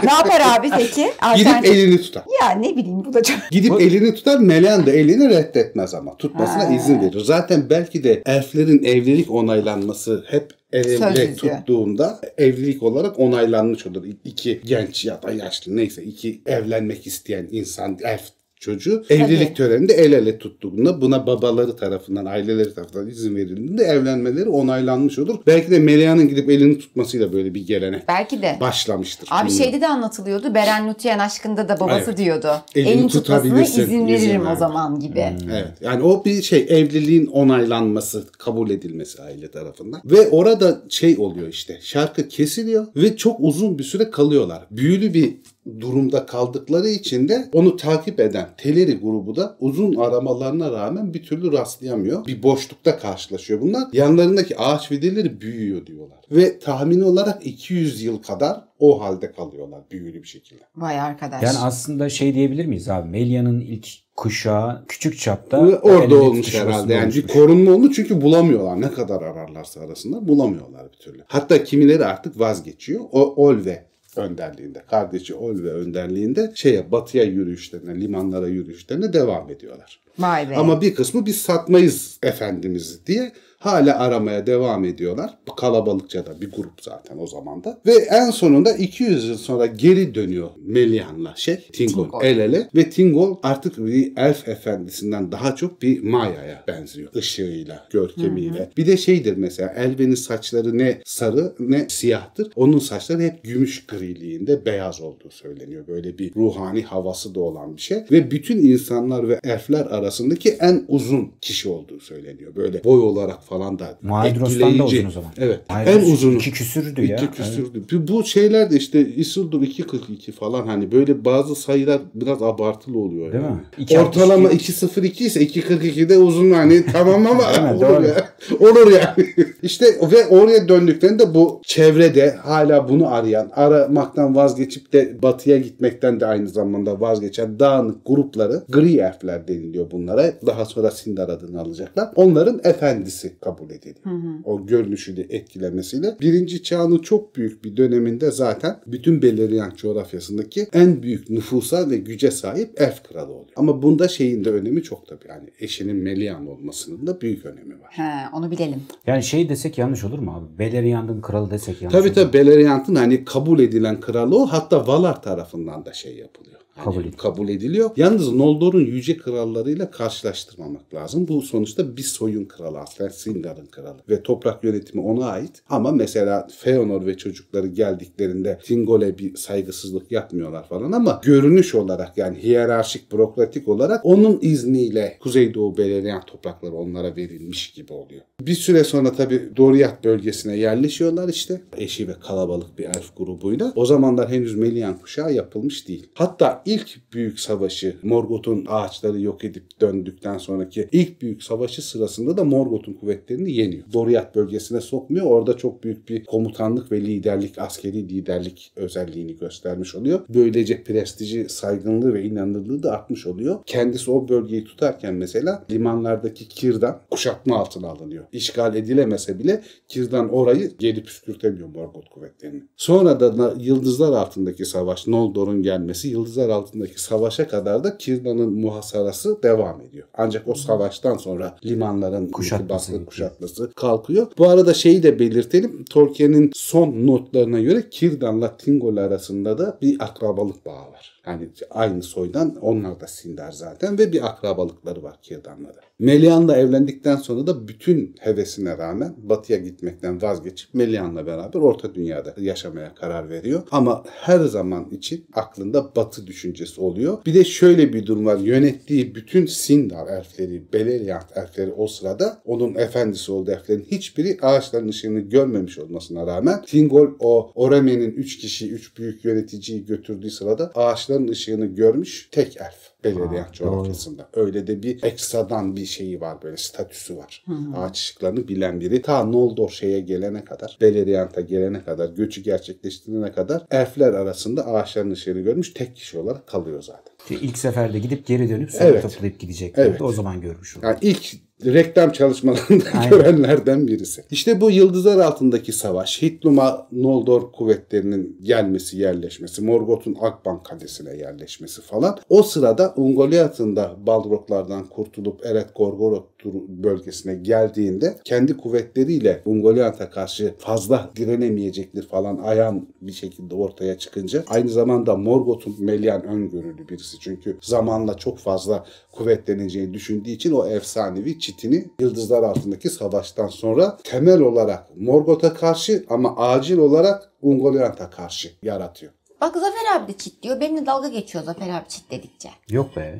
[0.04, 0.94] ne yapar abi peki?
[0.94, 2.22] Gidip Alternatif- elini tutar.
[2.42, 3.36] Ya ne bileyim bu da çok...
[3.50, 4.38] Gidip elini tutar.
[4.38, 6.16] Meleğen de elini reddetmez ama.
[6.16, 6.74] Tutmasına Ha.
[6.74, 7.20] izin verir.
[7.20, 14.04] Zaten belki de elflerin evlilik onaylanması hep el Söz ele tuttuğunda evlilik olarak onaylanmış olur.
[14.24, 18.22] İki genç ya da yaşlı neyse iki evlenmek isteyen insan elf
[18.60, 25.18] çocuğu evlilik töreninde el ele tuttuğunda buna babaları tarafından aileleri tarafından izin verildiğinde evlenmeleri onaylanmış
[25.18, 25.38] olur.
[25.46, 28.56] Belki de Meleğan'ın gidip elini tutmasıyla böyle bir gelenek Belki de.
[28.60, 29.28] başlamıştır.
[29.32, 29.64] Abi Bilmiyorum.
[29.72, 30.54] şeyde de anlatılıyordu.
[30.54, 32.18] Beren Lütyen aşkında da babası Evet.
[32.18, 32.48] diyordu.
[32.74, 34.56] Elini Elini tutmasına izin izin veririm o ver.
[34.56, 35.24] zaman gibi.
[35.52, 35.68] Evet.
[35.80, 40.00] Yani o bir şey evliliğin onaylanması, kabul edilmesi aile tarafından.
[40.04, 41.78] Ve orada şey oluyor işte.
[41.82, 44.66] Şarkı kesiliyor ve çok uzun bir süre kalıyorlar.
[44.70, 45.36] Büyülü bir
[45.80, 51.52] durumda kaldıkları için de onu takip eden Teleri grubu da uzun aramalarına rağmen bir türlü
[51.52, 52.26] rastlayamıyor.
[52.26, 53.88] Bir boşlukta karşılaşıyor bunlar.
[53.92, 56.18] Yanlarındaki ağaç fideleri büyüyor diyorlar.
[56.30, 60.60] Ve tahmini olarak 200 yıl kadar o halde kalıyorlar büyülü bir şekilde.
[60.76, 61.42] Vay arkadaş.
[61.42, 63.08] Yani aslında şey diyebilir miyiz abi?
[63.08, 66.94] Melia'nın ilk kuşağı küçük çapta orada olmuş herhalde.
[66.94, 67.32] Yani bir oluşmuş.
[67.32, 68.80] korunma olmuş çünkü bulamıyorlar.
[68.80, 71.24] Ne kadar ararlarsa arasında bulamıyorlar bir türlü.
[71.26, 73.00] Hatta kimileri artık vazgeçiyor.
[73.12, 73.87] O Olve
[74.18, 80.00] önderliğinde, kardeşi Olve önderliğinde şeye batıya yürüyüşlerine, limanlara yürüyüşlerine devam ediyorlar.
[80.18, 80.56] Vay be.
[80.56, 85.38] Ama bir kısmı biz satmayız efendimizi diye hala aramaya devam ediyorlar.
[85.48, 87.80] Bu kalabalıkça da bir grup zaten o zaman da.
[87.86, 92.24] Ve en sonunda 200 yıl sonra geri dönüyor Melihan'la şey Tingol, Tingol.
[92.24, 97.14] el ele ve Tingol artık bir elf efendisinden daha çok bir Maya'ya benziyor.
[97.14, 98.70] Işığıyla, görkemiyle.
[98.76, 102.52] Bir de şeydir mesela Elven'in saçları ne sarı ne siyahtır.
[102.56, 105.86] Onun saçları hep gümüş griliğinde beyaz olduğu söyleniyor.
[105.88, 107.98] Böyle bir ruhani havası da olan bir şey.
[108.10, 112.56] Ve bütün insanlar ve elfler arasındaki en uzun kişi olduğu söyleniyor.
[112.56, 115.30] Böyle boy olarak falan da Maedros'tan da uzun o zaman.
[115.38, 115.60] Evet.
[115.70, 116.34] Maedros en uzunu.
[116.34, 117.16] iki küsürdü ya.
[117.16, 117.82] İki küsürdü.
[118.08, 123.32] Bu şeyler de işte Isildur 242 falan hani böyle bazı sayılar biraz abartılı oluyor.
[123.32, 123.54] Değil yani.
[123.54, 123.62] mi?
[123.78, 128.28] İki Ortalama altmış 202 ise 242'de uzun hani tamam ama olur ya.
[128.60, 129.47] Olur yani.
[129.62, 136.26] İşte ve oraya döndüklerinde bu çevrede hala bunu arayan, aramaktan vazgeçip de batıya gitmekten de
[136.26, 140.32] aynı zamanda vazgeçen dağınık grupları gri elfler deniliyor bunlara.
[140.46, 142.08] Daha sonra Sindar adını alacaklar.
[142.16, 144.16] Onların efendisi kabul ediliyor.
[144.44, 146.16] O görünüşüyle etkilemesiyle.
[146.20, 152.30] Birinci çağının çok büyük bir döneminde zaten bütün Beleriand coğrafyasındaki en büyük nüfusa ve güce
[152.30, 153.52] sahip elf kralı oluyor.
[153.56, 155.28] Ama bunda şeyin de önemi çok tabii.
[155.28, 157.90] Yani eşinin Melian olmasının da büyük önemi var.
[157.90, 158.82] He, onu bilelim.
[159.06, 160.58] Yani şey desek yanlış olur mu abi?
[160.58, 162.22] Beleriand'ın kralı desek yanlış Tabii olur mu?
[162.22, 164.46] tabii Beleriand'ın hani kabul edilen kralı o.
[164.46, 166.60] Hatta Valar tarafından da şey yapılıyor.
[166.84, 167.18] Kabul ediliyor.
[167.18, 167.90] kabul ediliyor.
[167.96, 171.28] Yalnız Noldor'un yüce krallarıyla karşılaştırmamak lazım.
[171.28, 173.96] Bu sonuçta bir soyun kralı aslında Sindar'ın kralı.
[174.08, 175.62] Ve toprak yönetimi ona ait.
[175.68, 182.42] Ama mesela Feanor ve çocukları geldiklerinde Thingol'e bir saygısızlık yapmıyorlar falan ama görünüş olarak yani
[182.42, 188.22] hiyerarşik bürokratik olarak onun izniyle Kuzeydoğu Beleriand toprakları onlara verilmiş gibi oluyor.
[188.40, 191.60] Bir süre sonra tabii Doriath bölgesine yerleşiyorlar işte.
[191.76, 193.72] Eşi ve kalabalık bir elf grubuyla.
[193.76, 196.06] O zamanlar henüz Melian kuşağı yapılmış değil.
[196.14, 202.44] Hatta ilk büyük savaşı Morgoth'un ağaçları yok edip döndükten sonraki ilk büyük savaşı sırasında da
[202.44, 203.84] Morgoth'un kuvvetlerini yeniyor.
[203.92, 205.26] Doriath bölgesine sokmuyor.
[205.26, 210.20] Orada çok büyük bir komutanlık ve liderlik, askeri liderlik özelliğini göstermiş oluyor.
[210.28, 213.58] Böylece prestiji, saygınlığı ve inanırlığı da artmış oluyor.
[213.66, 218.24] Kendisi o bölgeyi tutarken mesela limanlardaki Kirdan kuşatma altına alınıyor.
[218.32, 222.62] İşgal edilemese bile Kirdan orayı geri püskürtemiyor Morgoth kuvvetlerini.
[222.76, 229.80] Sonra da Yıldızlar altındaki savaş, Noldor'un gelmesi, Yıldızlar altındaki savaşa kadar da Kirdan'ın muhasarası devam
[229.80, 230.08] ediyor.
[230.14, 234.26] Ancak o savaştan sonra limanların Kuşatması baskı kuşatması kalkıyor.
[234.38, 235.84] Bu arada şeyi de belirtelim.
[235.84, 241.17] Tolkien'in son notlarına göre Kirdan'la Tingol arasında da bir akrabalık bağı var.
[241.28, 245.80] Yani aynı soydan onlar da Sindar zaten ve bir akrabalıkları var Kirdan'la da.
[245.98, 252.94] Melian'la evlendikten sonra da bütün hevesine rağmen batıya gitmekten vazgeçip Melian'la beraber Orta Dünya'da yaşamaya
[252.94, 253.62] karar veriyor.
[253.70, 257.18] Ama her zaman için aklında batı düşüncesi oluyor.
[257.26, 258.38] Bir de şöyle bir durum var.
[258.38, 265.20] Yönettiği bütün Sindar elfleri, Beleriand elfleri o sırada onun efendisi olduğu elflerin hiçbiri ağaçların ışığını
[265.20, 271.66] görmemiş olmasına rağmen Tingol o Oreme'nin 3 kişi, 3 büyük yöneticiyi götürdüğü sırada ağaçların ışığını
[271.66, 272.88] görmüş tek elf.
[273.04, 274.28] Beleriand coğrafyasında.
[274.34, 277.44] Öyle de bir ekstradan bir şeyi var böyle statüsü var.
[277.76, 279.02] Ağaç ışıklarını bilen biri.
[279.02, 285.40] Ta Noldor şeye gelene kadar, Beleriand'a gelene kadar, göçü gerçekleştirene kadar elfler arasında ağaçların ışığını
[285.40, 287.36] görmüş tek kişi olarak kalıyor zaten.
[287.40, 289.02] İlk seferde gidip geri dönüp sonra Evet.
[289.02, 289.86] toplayıp gidecekler.
[289.86, 290.02] Evet.
[290.02, 290.84] O zaman görmüş olur.
[290.84, 293.10] Yani ilk reklam çalışmalarında Aynen.
[293.10, 294.24] görenlerden birisi.
[294.30, 302.18] İşte bu yıldızlar altındaki savaş, Hitluma Noldor kuvvetlerinin gelmesi, yerleşmesi, Morgoth'un Akban Kalesi'ne yerleşmesi falan.
[302.28, 306.28] O sırada Ungoliath'ın da Balroglardan kurtulup Eret Gorgoroth
[306.68, 314.68] bölgesine geldiğinde kendi kuvvetleriyle Ungoliath'a karşı fazla direnemeyecektir falan ayan bir şekilde ortaya çıkınca aynı
[314.68, 317.20] zamanda Morgoth'un Melian öngörülü birisi.
[317.20, 324.40] Çünkü zamanla çok fazla kuvvetleneceğini düşündüğü için o efsanevi çitini yıldızlar altındaki savaştan sonra temel
[324.40, 329.12] olarak Morgoth'a karşı ama acil olarak Ungoliath'a karşı yaratıyor.
[329.40, 330.60] Bak Zafer abi de çit diyor.
[330.60, 332.48] Benimle dalga geçiyor Zafer abi çit dedikçe.
[332.70, 333.18] Yok be.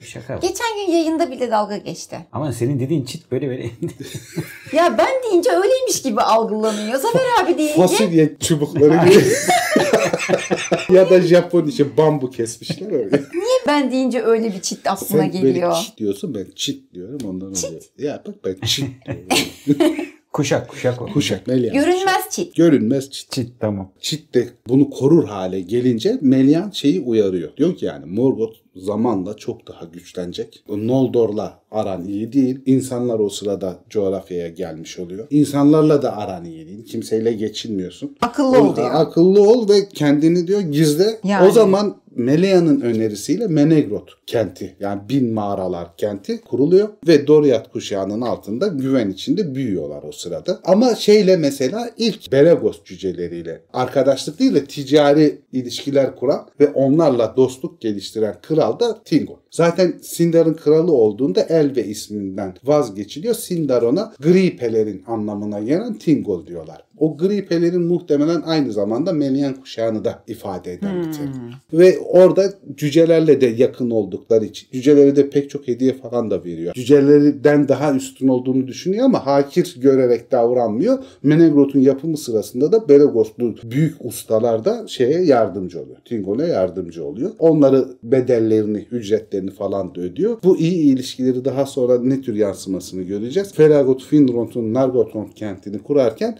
[0.00, 0.42] Şaka yap.
[0.42, 2.18] Geçen gün yayında bile dalga geçti.
[2.32, 3.70] Ama senin dediğin çit böyle böyle.
[4.72, 6.98] Ya ben deyince öyleymiş gibi algılanıyor.
[6.98, 9.24] Zafer abi deyince Fasulye çubukları gibi.
[10.92, 13.22] ya da Japon işi bambu kesmişler öyle.
[13.66, 15.70] ben deyince öyle bir çit aklına Sen geliyor.
[15.70, 17.82] böyle çit diyorsun ben çit diyorum ondan oluyor.
[17.98, 19.96] Ya bak ben çit diyorum.
[20.32, 21.06] kuşak kuşak o.
[21.06, 21.74] Kuşak Melian.
[21.74, 22.56] Görünmez çit.
[22.56, 23.32] Görünmez çit.
[23.32, 23.92] Çit tamam.
[24.00, 27.56] Çit de bunu korur hale gelince Melian şeyi uyarıyor.
[27.56, 30.64] Diyor ki yani Morgoth zamanla çok daha güçlenecek.
[30.68, 32.60] Noldor'la aran iyi değil.
[32.66, 35.26] İnsanlar o sırada coğrafyaya gelmiş oluyor.
[35.30, 36.84] İnsanlarla da aran iyi değil.
[36.84, 38.16] Kimseyle geçinmiyorsun.
[38.20, 38.90] Akıllı ol diyor.
[38.92, 41.20] Akıllı ol ve kendini diyor gizle.
[41.24, 41.48] Yani.
[41.48, 48.66] O zaman Melia'nın önerisiyle Menegroth kenti yani bin mağaralar kenti kuruluyor ve Doriath kuşağının altında
[48.66, 50.60] güven içinde büyüyorlar o sırada.
[50.64, 57.80] Ama şeyle mesela ilk Beregos cüceleriyle arkadaşlık değil de ticari ilişkiler kuran ve onlarla dostluk
[57.80, 59.36] geliştiren kral da Tingol.
[59.50, 63.34] Zaten Sindar'ın kralı olduğunda Elve isminden vazgeçiliyor.
[63.34, 66.87] Sindar ona gri pelerin anlamına gelen Tingol diyorlar.
[67.00, 71.32] O gri pelerin muhtemelen aynı zamanda Melian kuşağını da ifade eden bir terim.
[71.72, 76.74] Ve orada cücelerle de yakın oldukları için cücelere de pek çok hediye falan da veriyor.
[76.74, 80.98] Cücelerden daha üstün olduğunu düşünüyor ama hakir görerek davranmıyor.
[81.22, 85.96] Menegroth'un yapımı sırasında da Beregoslu büyük ustalar da şeye yardımcı oluyor.
[86.04, 87.30] Tingol'e yardımcı oluyor.
[87.38, 90.38] Onları bedellerini, ücretlerini falan da ödüyor.
[90.44, 93.52] Bu iyi ilişkileri daha sonra ne tür yansımasını göreceğiz.
[93.52, 96.38] Feragot Finrod'un Nargothrond kentini kurarken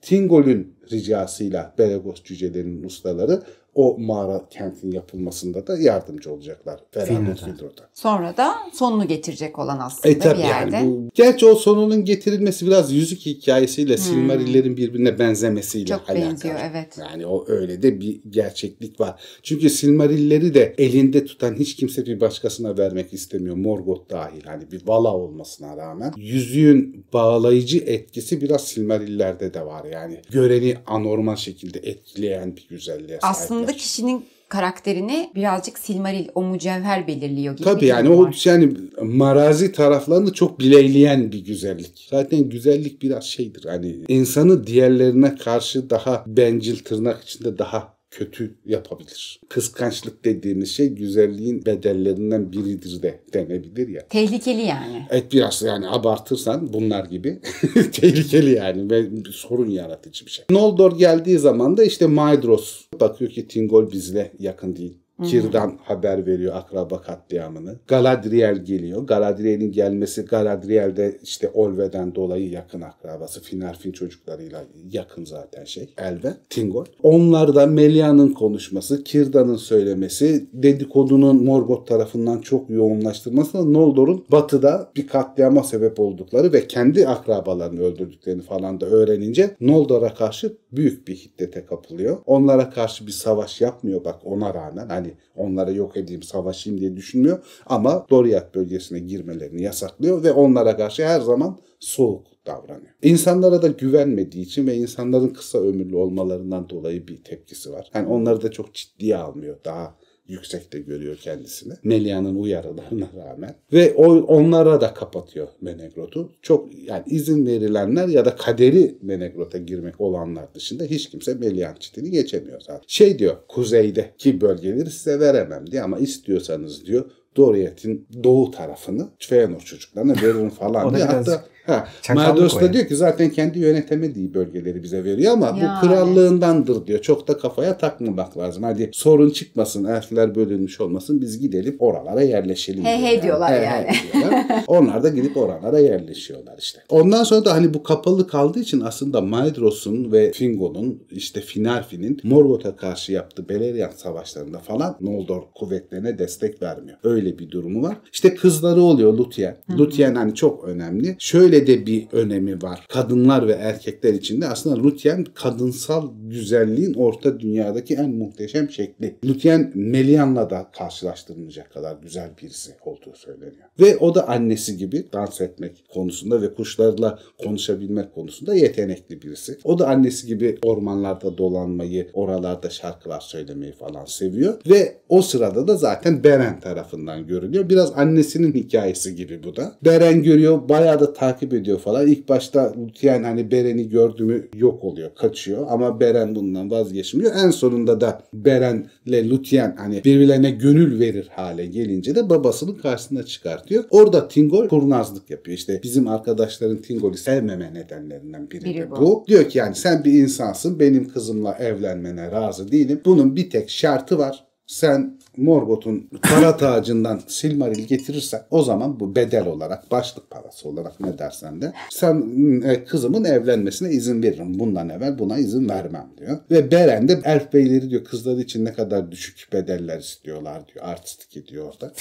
[0.48, 3.42] Tingol'ün ricasıyla Beregos cücelerinin ustaları
[3.78, 6.80] o mağara kentin yapılmasında da yardımcı olacaklar.
[6.92, 7.88] Finrod'a.
[7.94, 10.76] Sonra da sonunu getirecek olan aslında E tabi bir yerde.
[10.76, 15.98] yani bu, gerçi o sonunun getirilmesi biraz yüzük hikayesiyle Silmarillerin birbirine benzemesiyle Hmm.
[15.98, 16.30] Çok alakalı.
[16.30, 16.98] benziyor, evet.
[16.98, 19.20] Yani o öyle de bir gerçeklik var.
[19.42, 23.56] Çünkü Silmarilleri de elinde tutan hiç kimse bir başkasına vermek istemiyor.
[23.56, 26.12] Morgoth dahil hani bir vala olmasına rağmen.
[26.16, 30.20] Yüzüğün bağlayıcı etkisi biraz Silmarillerde de var yani.
[30.30, 33.30] Göreni anormal şekilde etkileyen bir güzelliğe sahipler.
[33.30, 38.42] Aslında kişinin karakterini birazcık Silmaril o mücevher belirliyor gibi Tabii yani durum o var.
[38.44, 42.08] yani marazi taraflarını çok bileyleyen bir güzellik.
[42.10, 49.40] Zaten güzellik biraz şeydir hani insanı diğerlerine karşı daha bencil tırnak içinde daha kötü yapabilir.
[49.48, 54.08] Kıskançlık dediğimiz şey güzelliğin bedellerinden biridir de denebilir ya.
[54.08, 55.06] Tehlikeli yani.
[55.10, 57.40] Evet biraz yani abartırsan bunlar gibi
[57.92, 60.44] tehlikeli yani ve sorun yaratıcı bir şey.
[60.50, 64.98] Noldor geldiği zaman da işte Maedhros bakıyor ki Tingol bizle yakın değil.
[65.24, 67.76] Kir'dan haber veriyor akraba katliamını.
[67.88, 69.02] Galadriel geliyor.
[69.02, 73.42] Galadriel'in gelmesi Galadriel de işte Olve'den dolayı yakın akrabası.
[73.42, 75.88] Finarfin çocuklarıyla yakın zaten şey.
[75.98, 76.84] Elve, Tingol.
[77.02, 85.62] Onlar da Melia'nın konuşması, Kirdan'ın söylemesi, dedikodunun Morgoth tarafından çok yoğunlaştırması Noldor'un batıda bir katliama
[85.62, 92.18] sebep oldukları ve kendi akrabalarını öldürdüklerini falan da öğrenince Noldor'a karşı büyük bir hiddete kapılıyor.
[92.26, 94.88] Onlara karşı bir savaş yapmıyor bak ona rağmen.
[94.88, 97.44] Hani onlara yok edeyim savaşayım diye düşünmüyor.
[97.66, 102.92] Ama Doriath bölgesine girmelerini yasaklıyor ve onlara karşı her zaman soğuk davranıyor.
[103.02, 107.90] İnsanlara da güvenmediği için ve insanların kısa ömürlü olmalarından dolayı bir tepkisi var.
[107.94, 109.56] Yani onları da çok ciddiye almıyor.
[109.64, 109.94] Daha
[110.28, 111.72] yüksekte görüyor kendisini.
[111.84, 113.54] Melia'nın uyarılarına rağmen.
[113.72, 116.32] Ve o, onlara da kapatıyor Menegroth'u.
[116.42, 122.10] Çok yani izin verilenler ya da kaderi Menegroth'a girmek olanlar dışında hiç kimse Melian çitini
[122.10, 122.84] geçemiyor zaten.
[122.86, 130.12] Şey diyor kuzeydeki bölgeleri size veremem diye ama istiyorsanız diyor Doriath'in doğu tarafını Fëanor çocuklarına
[130.12, 131.04] veririm O falan diye.
[131.04, 132.72] Hatta Ha, o da yani.
[132.72, 135.62] diyor ki zaten kendi yönetemediği bölgeleri bize veriyor ama Yani.
[135.62, 137.02] bu krallığındandır diyor.
[137.02, 138.62] Çok da kafaya takmamak lazım.
[138.62, 142.84] Hadi sorun çıkmasın, elfler bölünmüş olmasın biz gidelim oralara yerleşelim.
[142.84, 143.86] He diyor he diyorlar yani.
[144.12, 144.44] diyorlar.
[144.66, 146.80] Onlar da gidip oralara yerleşiyorlar işte.
[146.88, 152.76] Ondan sonra da hani bu kapalı kaldığı için aslında Maedros'un ve Fingon'un işte Finarfi'nin Morgoth'a
[152.76, 156.98] karşı yaptığı Beleriand savaşlarında falan Noldor kuvvetlerine destek vermiyor.
[157.02, 157.96] Öyle bir durumu var.
[158.12, 159.54] İşte kızları oluyor Lúthien.
[159.70, 161.16] Lúthien hani çok önemli.
[161.18, 162.86] Şöyle de bir önemi var.
[162.88, 169.16] Kadınlar ve erkekler için de aslında Lúthien kadınsal güzelliğin orta dünyadaki en muhteşem şekli.
[169.24, 173.68] Lúthien Melian'la da karşılaştırılmayacak kadar güzel birisi olduğu söyleniyor.
[173.80, 179.58] Ve o da annesi gibi dans etmek konusunda ve kuşlarla konuşabilmek konusunda yetenekli birisi.
[179.64, 184.60] O da annesi gibi ormanlarda dolanmayı, oralarda şarkılar söylemeyi falan seviyor.
[184.70, 187.68] Ve o sırada da zaten Beren tarafından görülüyor.
[187.68, 189.76] Biraz annesinin hikayesi gibi bu da.
[189.84, 192.06] Beren görüyor, bayağı da takip ediyor falan.
[192.06, 195.66] İlk başta Lúthien hani Beren'i gördü mü yok oluyor, kaçıyor.
[195.68, 197.32] Ama Beren bundan vazgeçmiyor.
[197.44, 203.84] En sonunda da Beren'le Lúthien hani birbirlerine gönül verir hale gelince de babasının karşısına çıkartıyor.
[203.90, 205.56] Orada Tingol kurnazlık yapıyor.
[205.56, 208.96] İşte bizim arkadaşların Tingol'ü sevmeme nedenlerinden biri, Biri de bu.
[208.96, 209.24] bu.
[209.28, 213.00] Diyor ki yani sen bir insansın benim kızımla evlenmene razı değilim.
[213.04, 214.44] Bunun bir tek şartı var.
[214.66, 221.18] Sen Morgoth'un para tacından Silmaril getirirsen o zaman bu bedel olarak başlık parası olarak ne
[221.18, 222.24] dersen de sen
[222.64, 224.58] e, kızımın evlenmesine izin veririm.
[224.58, 226.38] Bundan evvel buna izin vermem diyor.
[226.50, 230.84] Ve Beren de elf beyleri diyor kızları için ne kadar düşük bedeller istiyorlar diyor.
[230.84, 231.92] Artistik ediyor orada.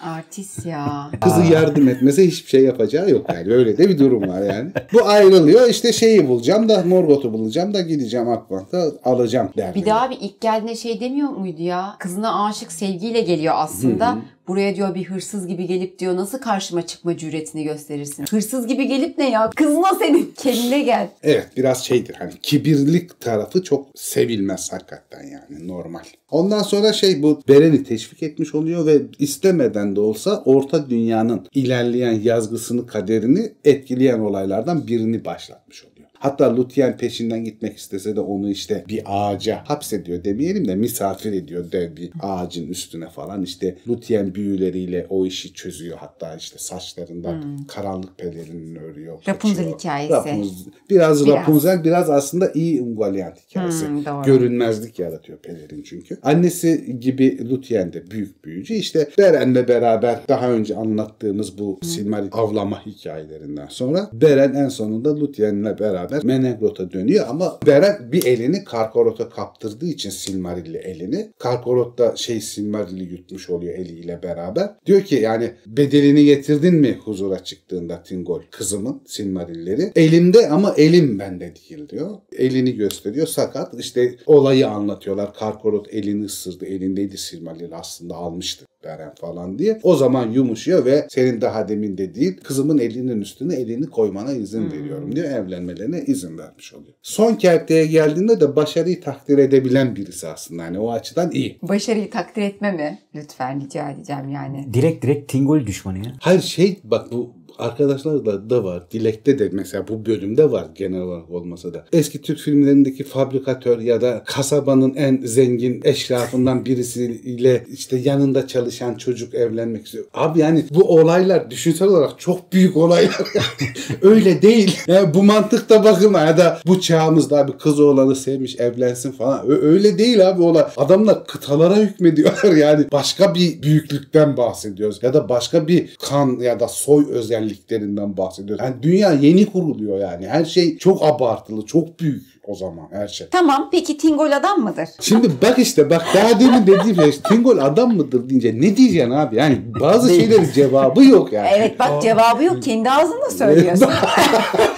[0.00, 1.10] Artist ya.
[1.20, 3.52] Kızı yardım etmese hiçbir şey yapacağı yok yani.
[3.52, 4.70] Öyle de bir durum var yani.
[4.92, 5.68] Bu ayrılıyor.
[5.68, 9.74] İşte şeyi bulacağım da Morgoth'u bulacağım da gideceğim Akbank'a alacağım der.
[9.74, 11.96] Bir de abi ilk geldiğinde şey demiyor muydu ya?
[11.98, 14.18] Kızına aşık sevgiyle geliyor aslında.
[14.48, 18.24] Buraya diyor bir hırsız gibi gelip diyor nasıl karşıma çıkma cüretini gösterirsin?
[18.30, 19.50] Hırsız gibi gelip ne ya?
[19.56, 20.32] Kızına senin.
[20.36, 21.08] Kendine gel.
[21.22, 26.04] Evet biraz şeydir hani kibirlik tarafı çok sevilmez hakikaten yani normal.
[26.30, 32.20] Ondan sonra şey bu Beren'i teşvik etmiş oluyor ve istemeden de olsa orta dünyanın ilerleyen
[32.20, 35.93] yazgısını kaderini etkileyen olaylardan birini başlatmış oluyor.
[36.24, 41.72] Hatta Lúthien peşinden gitmek istese de onu işte bir ağaca hapsediyor demeyelim de misafir ediyor
[41.72, 43.42] dev bir ağacın üstüne falan.
[43.42, 45.98] İşte Lúthien büyüleriyle o işi çözüyor.
[45.98, 49.16] Hatta işte saçlarından karanlık pelerinini örüyor.
[49.16, 49.34] Hmm.
[49.34, 49.78] Rapunzel kaçıyor.
[49.78, 50.12] hikayesi.
[50.12, 50.72] Rapunzel.
[50.90, 51.36] Biraz, Biraz.
[51.36, 53.88] Rapunzel biraz aslında iyi Ungoliant hikayesi.
[53.88, 54.22] Hmm, doğru.
[54.22, 56.18] Görünmezlik yaratıyor pelerin çünkü.
[56.22, 58.74] Annesi gibi Lúthien de büyük büyücü.
[58.74, 65.78] İşte Beren'le beraber daha önce anlattığımız bu Silmaril avlama hikayelerinden sonra Beren en sonunda Lúthien'le
[65.78, 72.40] beraber Menegroth'a dönüyor ama Beren bir elini Karkorot'a kaptırdığı için Silmaril'li elini Karkorot da şey
[72.40, 74.70] Silmaril'i yutmuş oluyor eliyle beraber.
[74.86, 79.92] Diyor ki yani bedelini getirdin mi huzura çıktığında Tingol kızımın Silmaril'leri?
[79.96, 82.10] Elimde ama elim bende değil diyor.
[82.32, 85.34] Elini gösteriyor sakat işte olayı anlatıyorlar.
[85.34, 88.66] Karkorot elini ısırdı elindeydi Silmaril aslında almıştı.
[88.84, 89.80] Beren falan diye.
[89.82, 95.16] O zaman yumuşuyor ve senin daha demin dediğin kızımın elinin üstüne elini koymana izin veriyorum
[95.16, 95.30] diyor.
[95.30, 96.94] Evlenmelerine izin vermiş oluyor.
[97.02, 100.62] Son kerteye geldiğinde de başarıyı takdir edebilen birisi aslında.
[100.64, 101.58] Yani o açıdan iyi.
[101.62, 102.98] Başarıyı takdir etme mi?
[103.14, 104.74] Lütfen rica edeceğim yani.
[104.74, 106.12] Direkt direkt Tingol düşmanı ya.
[106.20, 108.82] Hayır şey bak bu arkadaşlar da, var.
[108.90, 111.84] Dilek'te de mesela bu bölümde var genel olarak olmasa da.
[111.92, 119.34] Eski Türk filmlerindeki fabrikatör ya da kasabanın en zengin eşrafından birisiyle işte yanında çalışan çocuk
[119.34, 120.04] evlenmek istiyor.
[120.14, 123.16] Abi yani bu olaylar düşünsel olarak çok büyük olaylar.
[124.02, 124.78] Öyle değil.
[124.86, 129.50] Yani bu mantıkta bakılma ya da bu çağımızda abi kız oğlanı sevmiş evlensin falan.
[129.62, 130.64] Öyle değil abi olay.
[130.76, 132.86] Adamlar kıtalara hükmediyorlar yani.
[132.92, 134.98] Başka bir büyüklükten bahsediyoruz.
[135.02, 137.06] Ya da başka bir kan ya da soy
[137.44, 138.64] özelliklerinden bahsediyoruz.
[138.64, 140.28] Yani dünya yeni kuruluyor yani.
[140.28, 143.26] Her şey çok abartılı, çok büyük o zaman her şey.
[143.30, 144.88] Tamam peki Tingol adam mıdır?
[145.00, 149.36] Şimdi bak işte bak daha demin dediğim şey Tingol adam mıdır deyince ne diyeceksin abi?
[149.36, 151.48] Yani bazı şeylerin cevabı yok yani.
[151.52, 152.62] Evet bak cevabı yok.
[152.62, 153.88] Kendi ağzınla söylüyorsun.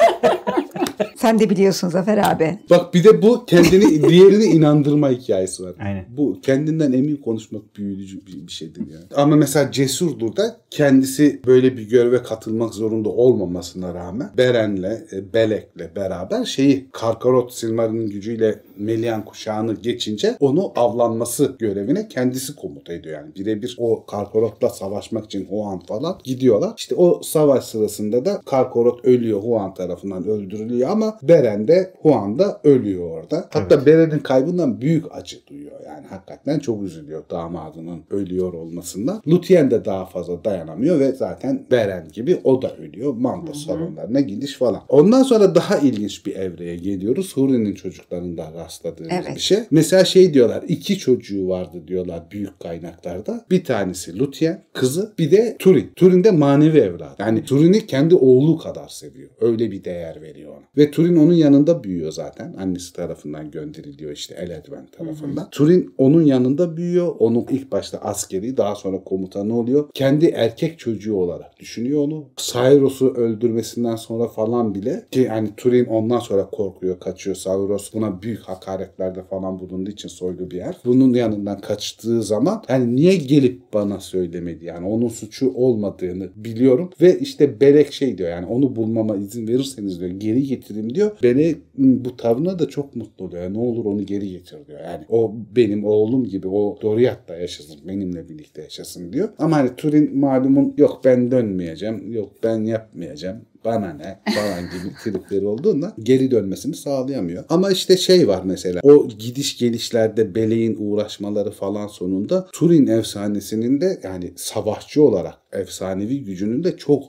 [1.17, 2.59] Sen de biliyorsun Zafer abi.
[2.71, 5.75] Bak bir de bu kendini diğerini inandırma hikayesi var.
[5.85, 6.05] Aynen.
[6.17, 9.05] Bu kendinden emin konuşmak büyüleyici bir, bir şeydir yani.
[9.17, 15.97] Ama mesela Cesurdur da kendisi böyle bir göreve katılmak zorunda olmamasına rağmen Beren'le, e, Belek'le
[15.97, 23.35] beraber şeyi Karkarot Silmaril'in gücüyle Melian kuşağını geçince onu avlanması görevine kendisi komuta ediyor yani.
[23.35, 26.73] Birebir o Karkarot'la savaşmak için Huan falan gidiyorlar.
[26.77, 32.39] İşte o savaş sırasında da Karkarot ölüyor Huan tarafından öldürülüyor ama ama Beren de Huan
[32.39, 33.49] da ölüyor orada.
[33.51, 35.81] Hatta Beren'in kaybından büyük acı duyuyor.
[35.87, 39.23] Yani hakikaten çok üzülüyor damadının ölüyor olmasından.
[39.29, 43.15] Lutien de daha fazla dayanamıyor ve zaten Beren gibi o da ölüyor.
[43.15, 44.83] Manda salonlarına gidiş falan.
[44.89, 47.37] Ondan sonra daha ilginç bir evreye geliyoruz.
[47.37, 49.35] Huri'nin çocuklarında rastladığımız Evet.
[49.35, 49.59] bir şey.
[49.71, 53.45] Mesela şey diyorlar iki çocuğu vardı diyorlar büyük kaynaklarda.
[53.51, 55.91] Bir tanesi Lutien kızı bir de Turin.
[55.97, 57.15] Turin de manevi evladı.
[57.19, 59.31] Yani Turin'i kendi oğlu kadar seviyor.
[59.41, 60.67] Öyle bir değer veriyor ona.
[60.77, 62.55] Ve Turin onun yanında büyüyor zaten.
[62.59, 65.51] Annesi tarafından gönderiliyor işte Eledven tarafından.
[65.51, 67.15] Turin onun yanında büyüyor.
[67.19, 69.89] Onun ilk başta askeri daha sonra komutanı oluyor.
[69.95, 72.29] Kendi erkek çocuğu olarak düşünüyor onu.
[72.37, 77.37] Cyrus'u öldürmesinden sonra falan bile ki yani Turin ondan sonra korkuyor, kaçıyor.
[77.37, 80.77] Cyrus buna büyük hakaretlerde falan bulunduğu için soylu bir yer.
[80.85, 87.19] Bunun yanından kaçtığı zaman yani niye gelip bana söylemedi yani onun suçu olmadığını biliyorum ve
[87.19, 90.47] işte Belek şey diyor yani onu bulmama izin verirseniz diyor geri
[90.89, 91.11] getireyim diyor.
[91.23, 93.43] Belek bu tavrına da çok mutlu oluyor.
[93.43, 94.81] Yani ne olur onu geri getir diyor.
[94.81, 99.29] Yani o benim oğlum gibi o Doriath'ta yaşasın benimle birlikte yaşasın diyor.
[99.39, 105.47] Ama hani Turin malumun yok ben dönmeyeceğim yok ben yapmayacağım bana ne falan gibi tripleri
[105.47, 107.45] olduğundan geri dönmesini sağlayamıyor.
[107.49, 114.01] Ama işte şey var mesela o gidiş gelişlerde Beleğin uğraşmaları falan sonunda Turin efsanesinin de
[114.03, 117.05] yani savaşçı olarak efsanevi gücünün de çok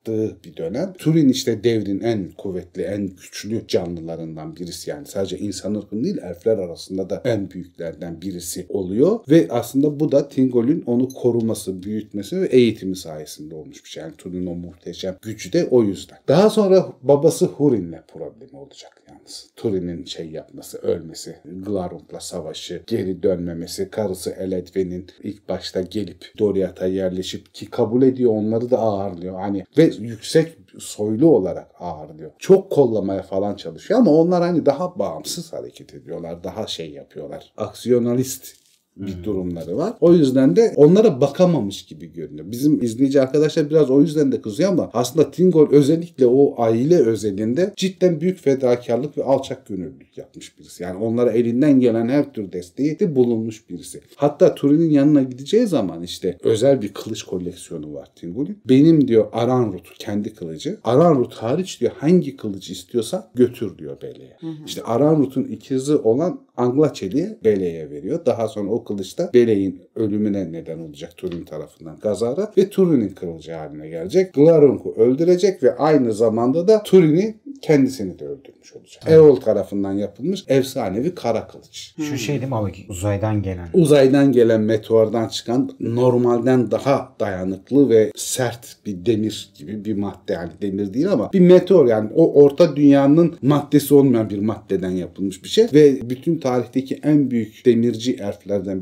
[0.00, 0.92] arttı bir dönem.
[0.98, 6.58] Turin işte devrin en kuvvetli, en güçlü canlılarından birisi yani sadece insan ırkının değil elfler
[6.58, 12.46] arasında da en büyüklerden birisi oluyor ve aslında bu da Tingol'ün onu koruması, büyütmesi ve
[12.46, 14.02] eğitimi sayesinde olmuş bir şey.
[14.02, 16.18] Yani Turin'in o muhteşem gücü de o yüzden.
[16.28, 19.50] Daha sonra babası Hurin'le problemi olacak yalnız.
[19.56, 27.54] Turin'in şey yapması, ölmesi, Glarung'la savaşı, geri dönmemesi, karısı Eledven'in ilk başta gelip Doriath'a yerleşip
[27.54, 29.40] ki kabul ediyor onları da ağırlıyor.
[29.40, 32.30] Hani ve yüksek soylu olarak ağırlıyor.
[32.38, 36.44] Çok kollamaya falan çalışıyor ama onlar hani daha bağımsız hareket ediyorlar.
[36.44, 37.52] Daha şey yapıyorlar.
[37.56, 38.59] Aksiyonalist
[39.06, 39.92] bir durumları var.
[40.00, 42.50] O yüzden de onlara bakamamış gibi görünüyor.
[42.50, 47.72] Bizim izleyici arkadaşlar biraz o yüzden de kızıyor ama aslında Tingol özellikle o aile özelinde
[47.76, 50.82] cidden büyük fedakarlık ve alçak gönüllülük yapmış birisi.
[50.82, 54.00] Yani onlara elinden gelen her tür desteği de bulunmuş birisi.
[54.16, 58.58] Hatta Turin'in yanına gideceği zaman işte özel bir kılıç koleksiyonu var Tingol'ün.
[58.68, 60.78] Benim diyor Aranrut kendi kılıcı.
[60.84, 64.36] Aranrut hariç diyor hangi kılıcı istiyorsa götür diyor Bele'ye.
[64.66, 68.26] İşte Aranrut'un ikizi olan Anglaçeli'ye Bele'ye veriyor.
[68.26, 73.52] Daha sonra o kılıç da Bele'in ölümüne neden olacak Turin tarafından kazara ve Turin'in kılıcı
[73.52, 74.34] haline gelecek.
[74.34, 79.04] Glarunk'u öldürecek ve aynı zamanda da Turin'i kendisini de öldürmüş olacak.
[79.06, 81.94] Eol tarafından yapılmış efsanevi kara kılıç.
[81.96, 83.68] Şu şey değil mi abi uzaydan gelen.
[83.74, 90.32] Uzaydan gelen meteordan çıkan normalden daha dayanıklı ve sert bir demir gibi bir madde.
[90.32, 95.44] Yani demir değil ama bir meteor yani o orta dünyanın maddesi olmayan bir maddeden yapılmış
[95.44, 95.66] bir şey.
[95.74, 98.16] Ve bütün tarihteki en büyük demirci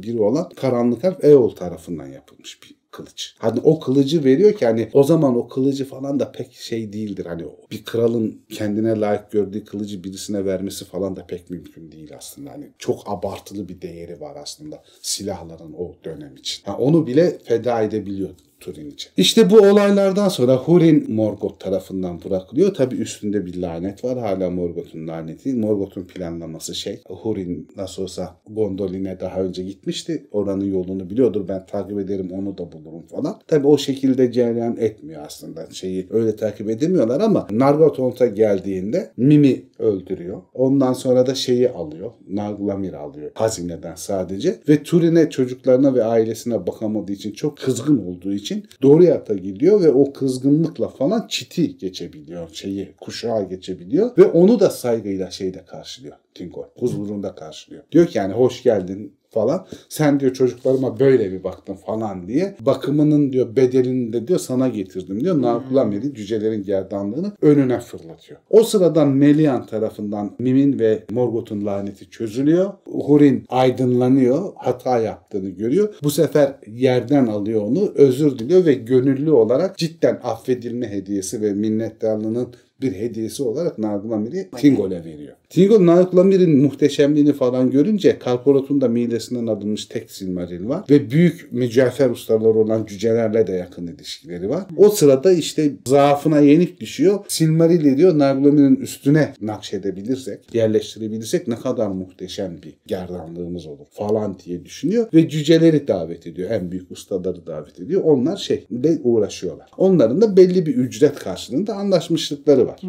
[0.02, 3.34] biri olan Karanlık Elf Eol tarafından yapılmış bir kılıç.
[3.38, 7.26] Hani o kılıcı veriyor ki hani o zaman o kılıcı falan da pek şey değildir.
[7.26, 12.50] Hani bir kralın kendine layık gördüğü kılıcı birisine vermesi falan da pek mümkün değil aslında.
[12.50, 16.64] Hani çok abartılı bir değeri var aslında silahların o dönem için.
[16.64, 18.30] Ha, onu bile feda edebiliyor
[18.60, 19.10] Turin için.
[19.16, 22.74] İşte bu olaylardan sonra Hurin Morgoth tarafından bırakılıyor.
[22.74, 24.18] Tabi üstünde bir lanet var.
[24.18, 25.54] Hala Morgoth'un laneti.
[25.54, 27.00] Morgoth'un planlaması şey.
[27.08, 30.26] Hurin nasıl olsa Gondolin'e daha önce gitmişti.
[30.30, 31.48] Oranın yolunu biliyordur.
[31.48, 33.40] Ben takip ederim onu da bulurum falan.
[33.46, 35.70] Tabi o şekilde cereyan etmiyor aslında.
[35.70, 40.42] Şeyi öyle takip edemiyorlar ama Nargothrond'a geldiğinde Mimi öldürüyor.
[40.54, 42.10] Ondan sonra da şeyi alıyor.
[42.28, 43.30] Narglamir alıyor.
[43.34, 44.60] Hazineden sadece.
[44.68, 50.12] Ve Turin'e çocuklarına ve ailesine bakamadığı için çok kızgın olduğu için Doriath'a gidiyor ve o
[50.12, 52.48] kızgınlıkla falan çiti geçebiliyor.
[52.52, 56.16] Şeyi kuşağı geçebiliyor ve onu da saygıyla şeyde karşılıyor.
[56.34, 56.64] Tingol.
[56.78, 57.82] Huzurunda karşılıyor.
[57.92, 59.66] Diyor ki yani hoş geldin falan.
[59.88, 62.56] Sen diyor çocuklarıma böyle bir baktın falan diye.
[62.60, 65.42] Bakımının diyor bedelini de diyor sana getirdim diyor.
[65.42, 68.40] Narkulameri cücelerin gerdanlığını önüne fırlatıyor.
[68.50, 72.72] O sıradan Melian tarafından Mim'in ve Morgoth'un laneti çözülüyor.
[72.86, 74.52] Hurin aydınlanıyor.
[74.56, 75.94] Hata yaptığını görüyor.
[76.02, 77.92] Bu sefer yerden alıyor onu.
[77.94, 82.48] Özür diliyor ve gönüllü olarak cidden affedilme hediyesi ve minnettarlığının
[82.80, 85.36] bir hediyesi olarak Nargulamir'i Tingol'e veriyor.
[85.50, 90.84] Tingol Narglamir'in muhteşemliğini falan görünce Karkorat'un da midesinden alınmış tek Silmaril var.
[90.90, 94.64] Ve büyük mücevher ustaları olan cücelerle de yakın ilişkileri var.
[94.76, 97.18] O sırada işte zaafına yenik düşüyor.
[97.28, 105.08] Silmaril'i diyor Narglamir'in üstüne nakşedebilirsek, yerleştirebilirsek ne kadar muhteşem bir gerdanlığımız olur falan diye düşünüyor.
[105.14, 106.50] Ve cüceleri davet ediyor.
[106.50, 108.02] En büyük ustaları davet ediyor.
[108.04, 109.70] Onlar şey de uğraşıyorlar.
[109.76, 112.80] Onların da belli bir ücret karşılığında anlaşmışlıkları var.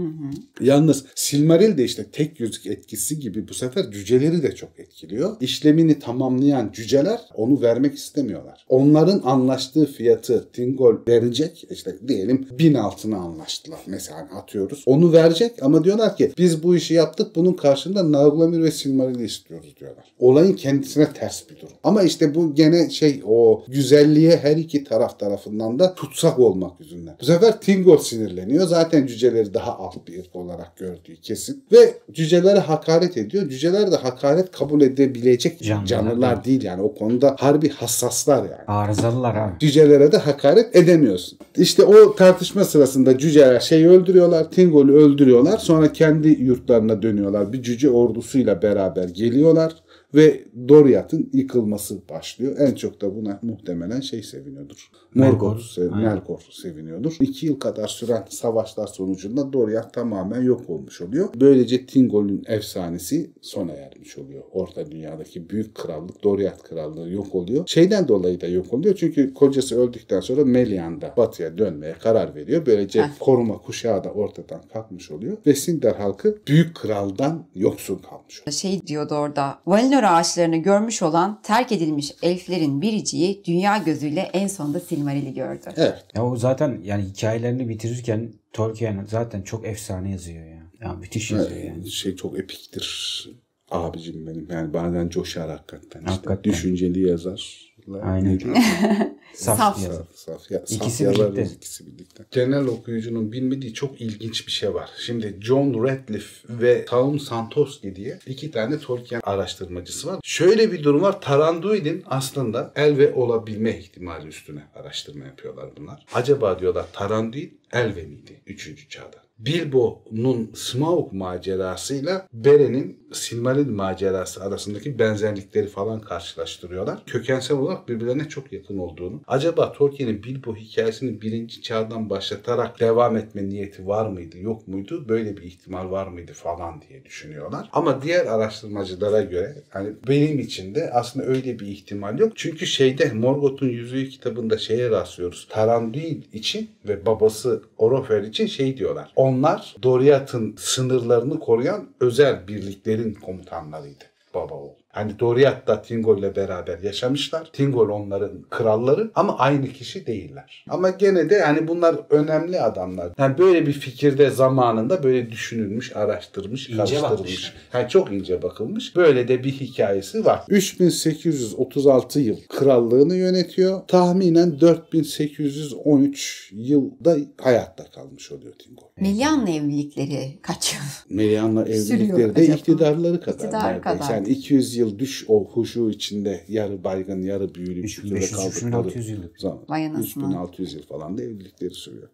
[0.61, 5.35] Yalnız Silmaril de işte tek yüzük etkisi gibi bu sefer cüceleri de çok etkiliyor.
[5.41, 8.65] İşlemini tamamlayan cüceler onu vermek istemiyorlar.
[8.69, 11.67] Onların anlaştığı fiyatı Tingol verecek.
[11.69, 13.79] İşte diyelim bin altına anlaştılar.
[13.87, 14.83] Mesela atıyoruz.
[14.85, 19.75] Onu verecek ama diyorlar ki biz bu işi yaptık bunun karşılığında Narglamir ve Silmaril'i istiyoruz
[19.79, 20.05] diyorlar.
[20.19, 21.73] Olayın kendisine ters bir durum.
[21.83, 27.15] Ama işte bu gene şey o güzelliğe her iki taraf tarafından da tutsak olmak yüzünden.
[27.21, 28.67] Bu sefer Tingol sinirleniyor.
[28.67, 31.63] Zaten cüceleri daha alt bir olarak gördüğü kesin.
[31.71, 31.93] Ve
[32.39, 33.49] cücelere hakaret ediyor.
[33.49, 36.81] Cüceler de hakaret kabul edebilecek Canlılar canlılar değil yani.
[36.81, 39.59] O konuda harbi hassaslar yani Arızalılar abi.
[39.59, 41.39] cücelere de hakaret edemiyorsun.
[41.57, 45.57] İşte o tartışma sırasında cüceler şeyi öldürüyorlar, Tingol'ü öldürüyorlar.
[45.57, 47.53] Sonra kendi yurtlarına dönüyorlar.
[47.53, 49.73] Bir cüce ordusuyla beraber geliyorlar
[50.15, 52.55] ve Doriath'ın yıkılması başlıyor.
[52.59, 54.89] En çok da buna muhtemelen şey seviniyordur.
[55.15, 55.47] Melkor.
[55.47, 55.95] Morgoth, sev-.
[55.95, 57.17] Melkor seviniyordur.
[57.19, 61.29] İki yıl kadar süren savaşlar sonucunda Doriath tamamen yok olmuş oluyor.
[61.35, 64.43] Böylece Tingol'ün efsanesi sona ermiş oluyor.
[64.51, 67.63] Orta dünyadaki büyük krallık Doriath krallığı yok oluyor.
[67.67, 68.95] Şeyden dolayı da yok oluyor.
[68.95, 72.65] Çünkü kocası öldükten sonra Melian da batıya dönmeye karar veriyor.
[72.65, 73.09] Böylece Heh.
[73.19, 75.37] koruma kuşağı da ortadan kalkmış oluyor.
[75.45, 78.51] Ve Sindar halkı büyük kraldan yoksun kalmış oluyor.
[78.53, 79.59] Şey diyordu orada.
[79.67, 85.65] Valinor ağaçlarını görmüş olan terk edilmiş elflerin biriciği dünya gözüyle en sonunda Silmaril'i gördü.
[85.75, 86.05] Evet.
[86.15, 90.59] Ya o zaten yani hikayelerini bitirirken Tolkien zaten çok efsane yazıyor ya.
[90.81, 91.91] Ya müthiş yazıyor yani.
[91.91, 93.29] Şey çok epiktir
[93.71, 94.47] abicim benim.
[94.51, 95.99] Yani bazen coşar hakikaten.
[95.99, 96.43] İşte Hakikaten.
[96.43, 97.73] Düşünceli yazar.
[98.03, 98.39] Aynen.
[99.43, 99.79] Saf, Saf.
[99.81, 101.55] Saf, saf, ya, İkisi saf yazarız birlikte.
[101.55, 102.23] ikisi birlikte.
[102.31, 104.89] Genel okuyucunun bilmediği çok ilginç bir şey var.
[105.05, 110.19] Şimdi John Radcliffe ve Taum Santoski diye iki tane Tolkien araştırmacısı var.
[110.23, 111.21] Şöyle bir durum var.
[111.21, 116.05] Taranduil'in aslında elve olabilme ihtimali üstüne araştırma yapıyorlar bunlar.
[116.13, 118.89] Acaba diyorlar Taranduil elve miydi 3.
[118.89, 119.28] çağda?
[119.39, 127.05] Bilbo'nun Smaug macerasıyla Beren'in Silmaril macerası arasındaki benzerlikleri falan karşılaştırıyorlar.
[127.05, 129.21] Kökensel olarak birbirlerine çok yakın olduğunu.
[129.27, 135.05] Acaba Tolkien'in Bilbo hikayesini birinci çağdan başlatarak devam etme niyeti var mıydı, yok muydu?
[135.09, 137.69] Böyle bir ihtimal var mıydı falan diye düşünüyorlar.
[137.73, 142.31] Ama diğer araştırmacılara göre hani benim için de aslında öyle bir ihtimal yok.
[142.35, 145.47] Çünkü şeyde Morgoth'un Yüzüğü kitabında şeye rastlıyoruz.
[145.49, 149.13] Taranduil için ve babası Orofer için şey diyorlar.
[149.29, 154.03] Onlar Doriath'ın sınırlarını koruyan özel birliklerin komutanlarıydı
[154.33, 154.78] baba oğul.
[154.89, 157.49] Hani Doriath da Tingol ile beraber yaşamışlar.
[157.53, 160.65] Tingol onların kralları ama aynı kişi değiller.
[160.69, 163.11] Ama gene de hani bunlar önemli adamlar.
[163.17, 167.53] Yani böyle bir fikirde zamanında böyle düşünülmüş, araştırmış, İnce karıştırılmış.
[167.73, 168.95] Yani çok ince bakılmış.
[168.95, 170.43] Böyle de bir hikayesi var.
[170.47, 173.87] 3836 yıl krallığını yönetiyor.
[173.87, 178.87] Tahminen 4813 yılda hayatta kalmış oluyor Tingol.
[178.99, 181.15] Melian'la evlilikleri kaç yıl?
[181.17, 182.55] Melian'la Sürüyor evlilikleri de acaba?
[182.55, 183.33] iktidarları kadar.
[183.33, 184.13] İktidar kadar.
[184.13, 188.87] Yani 200 yıl düş o huşu içinde yarı baygın yarı büyülü bir şekilde 3500 kaldıkları
[188.87, 189.39] 3600 yıllık.
[189.39, 189.59] zaman.
[189.69, 190.03] Vay anasını.
[190.23, 192.07] 3600 yıl falan da evlilikleri sürüyor.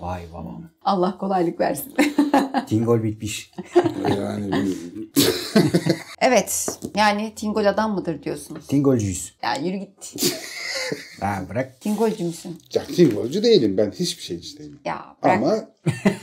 [0.00, 0.70] Vay babam.
[0.84, 1.94] Allah kolaylık versin.
[2.68, 3.50] Tingol bitmiş.
[4.08, 4.50] Yani
[6.20, 6.78] evet.
[6.96, 8.66] Yani Tingol adam mıdır diyorsunuz?
[8.66, 9.34] Tingolcuyuz.
[9.42, 10.14] Ya yürü git.
[11.20, 11.80] Ha bırak.
[11.80, 12.58] Tingolcu musun?
[12.74, 14.78] ya Tingolcu değilim ben hiçbir şey hiç değilim.
[14.84, 15.36] Ya bırak.
[15.38, 15.54] Ama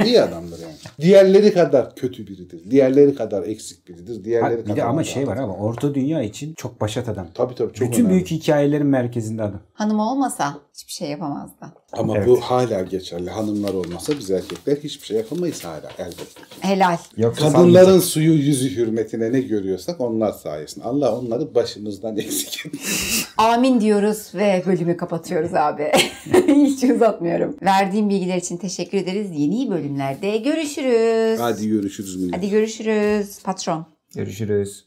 [0.06, 0.74] iyi adamdır yani.
[1.02, 2.72] Diğerleri kadar kötü biridir.
[2.72, 4.24] Diğerleri kadar eksik biridir.
[4.24, 7.28] Diğerleri Ha, bir kadar de ama şey var ama Orta Dünya için çok başat adam.
[7.34, 8.14] Tabii tabii çok Bütün önemli.
[8.14, 9.60] büyük hikayelerin merkezinde adam.
[9.74, 11.66] Hanım olmasa hiçbir şey yapamazdı.
[11.94, 12.28] Ama Evet.
[12.28, 13.30] bu hala geçerli.
[13.30, 16.42] Hanımlar olmasa biz erkekler hiçbir şey yapamayız hala elbette.
[16.60, 16.98] Helal.
[17.18, 20.86] Yoksa Kadınların suyu yüzü hürmetine ne görüyorsak onlar sayesinde.
[20.86, 23.26] Allah onları başımızdan eksik etmesin.
[23.38, 25.92] Amin diyoruz ve bölümü kapatıyoruz abi.
[26.48, 27.58] Hiç uzatmıyorum.
[27.62, 29.32] Verdiğim bilgiler için teşekkür ederiz.
[29.34, 31.40] Yeni bölümlerde görüşürüz.
[31.40, 32.38] Hadi görüşürüz millet.
[32.38, 33.86] Hadi görüşürüz patron.
[34.16, 34.87] Görüşürüz.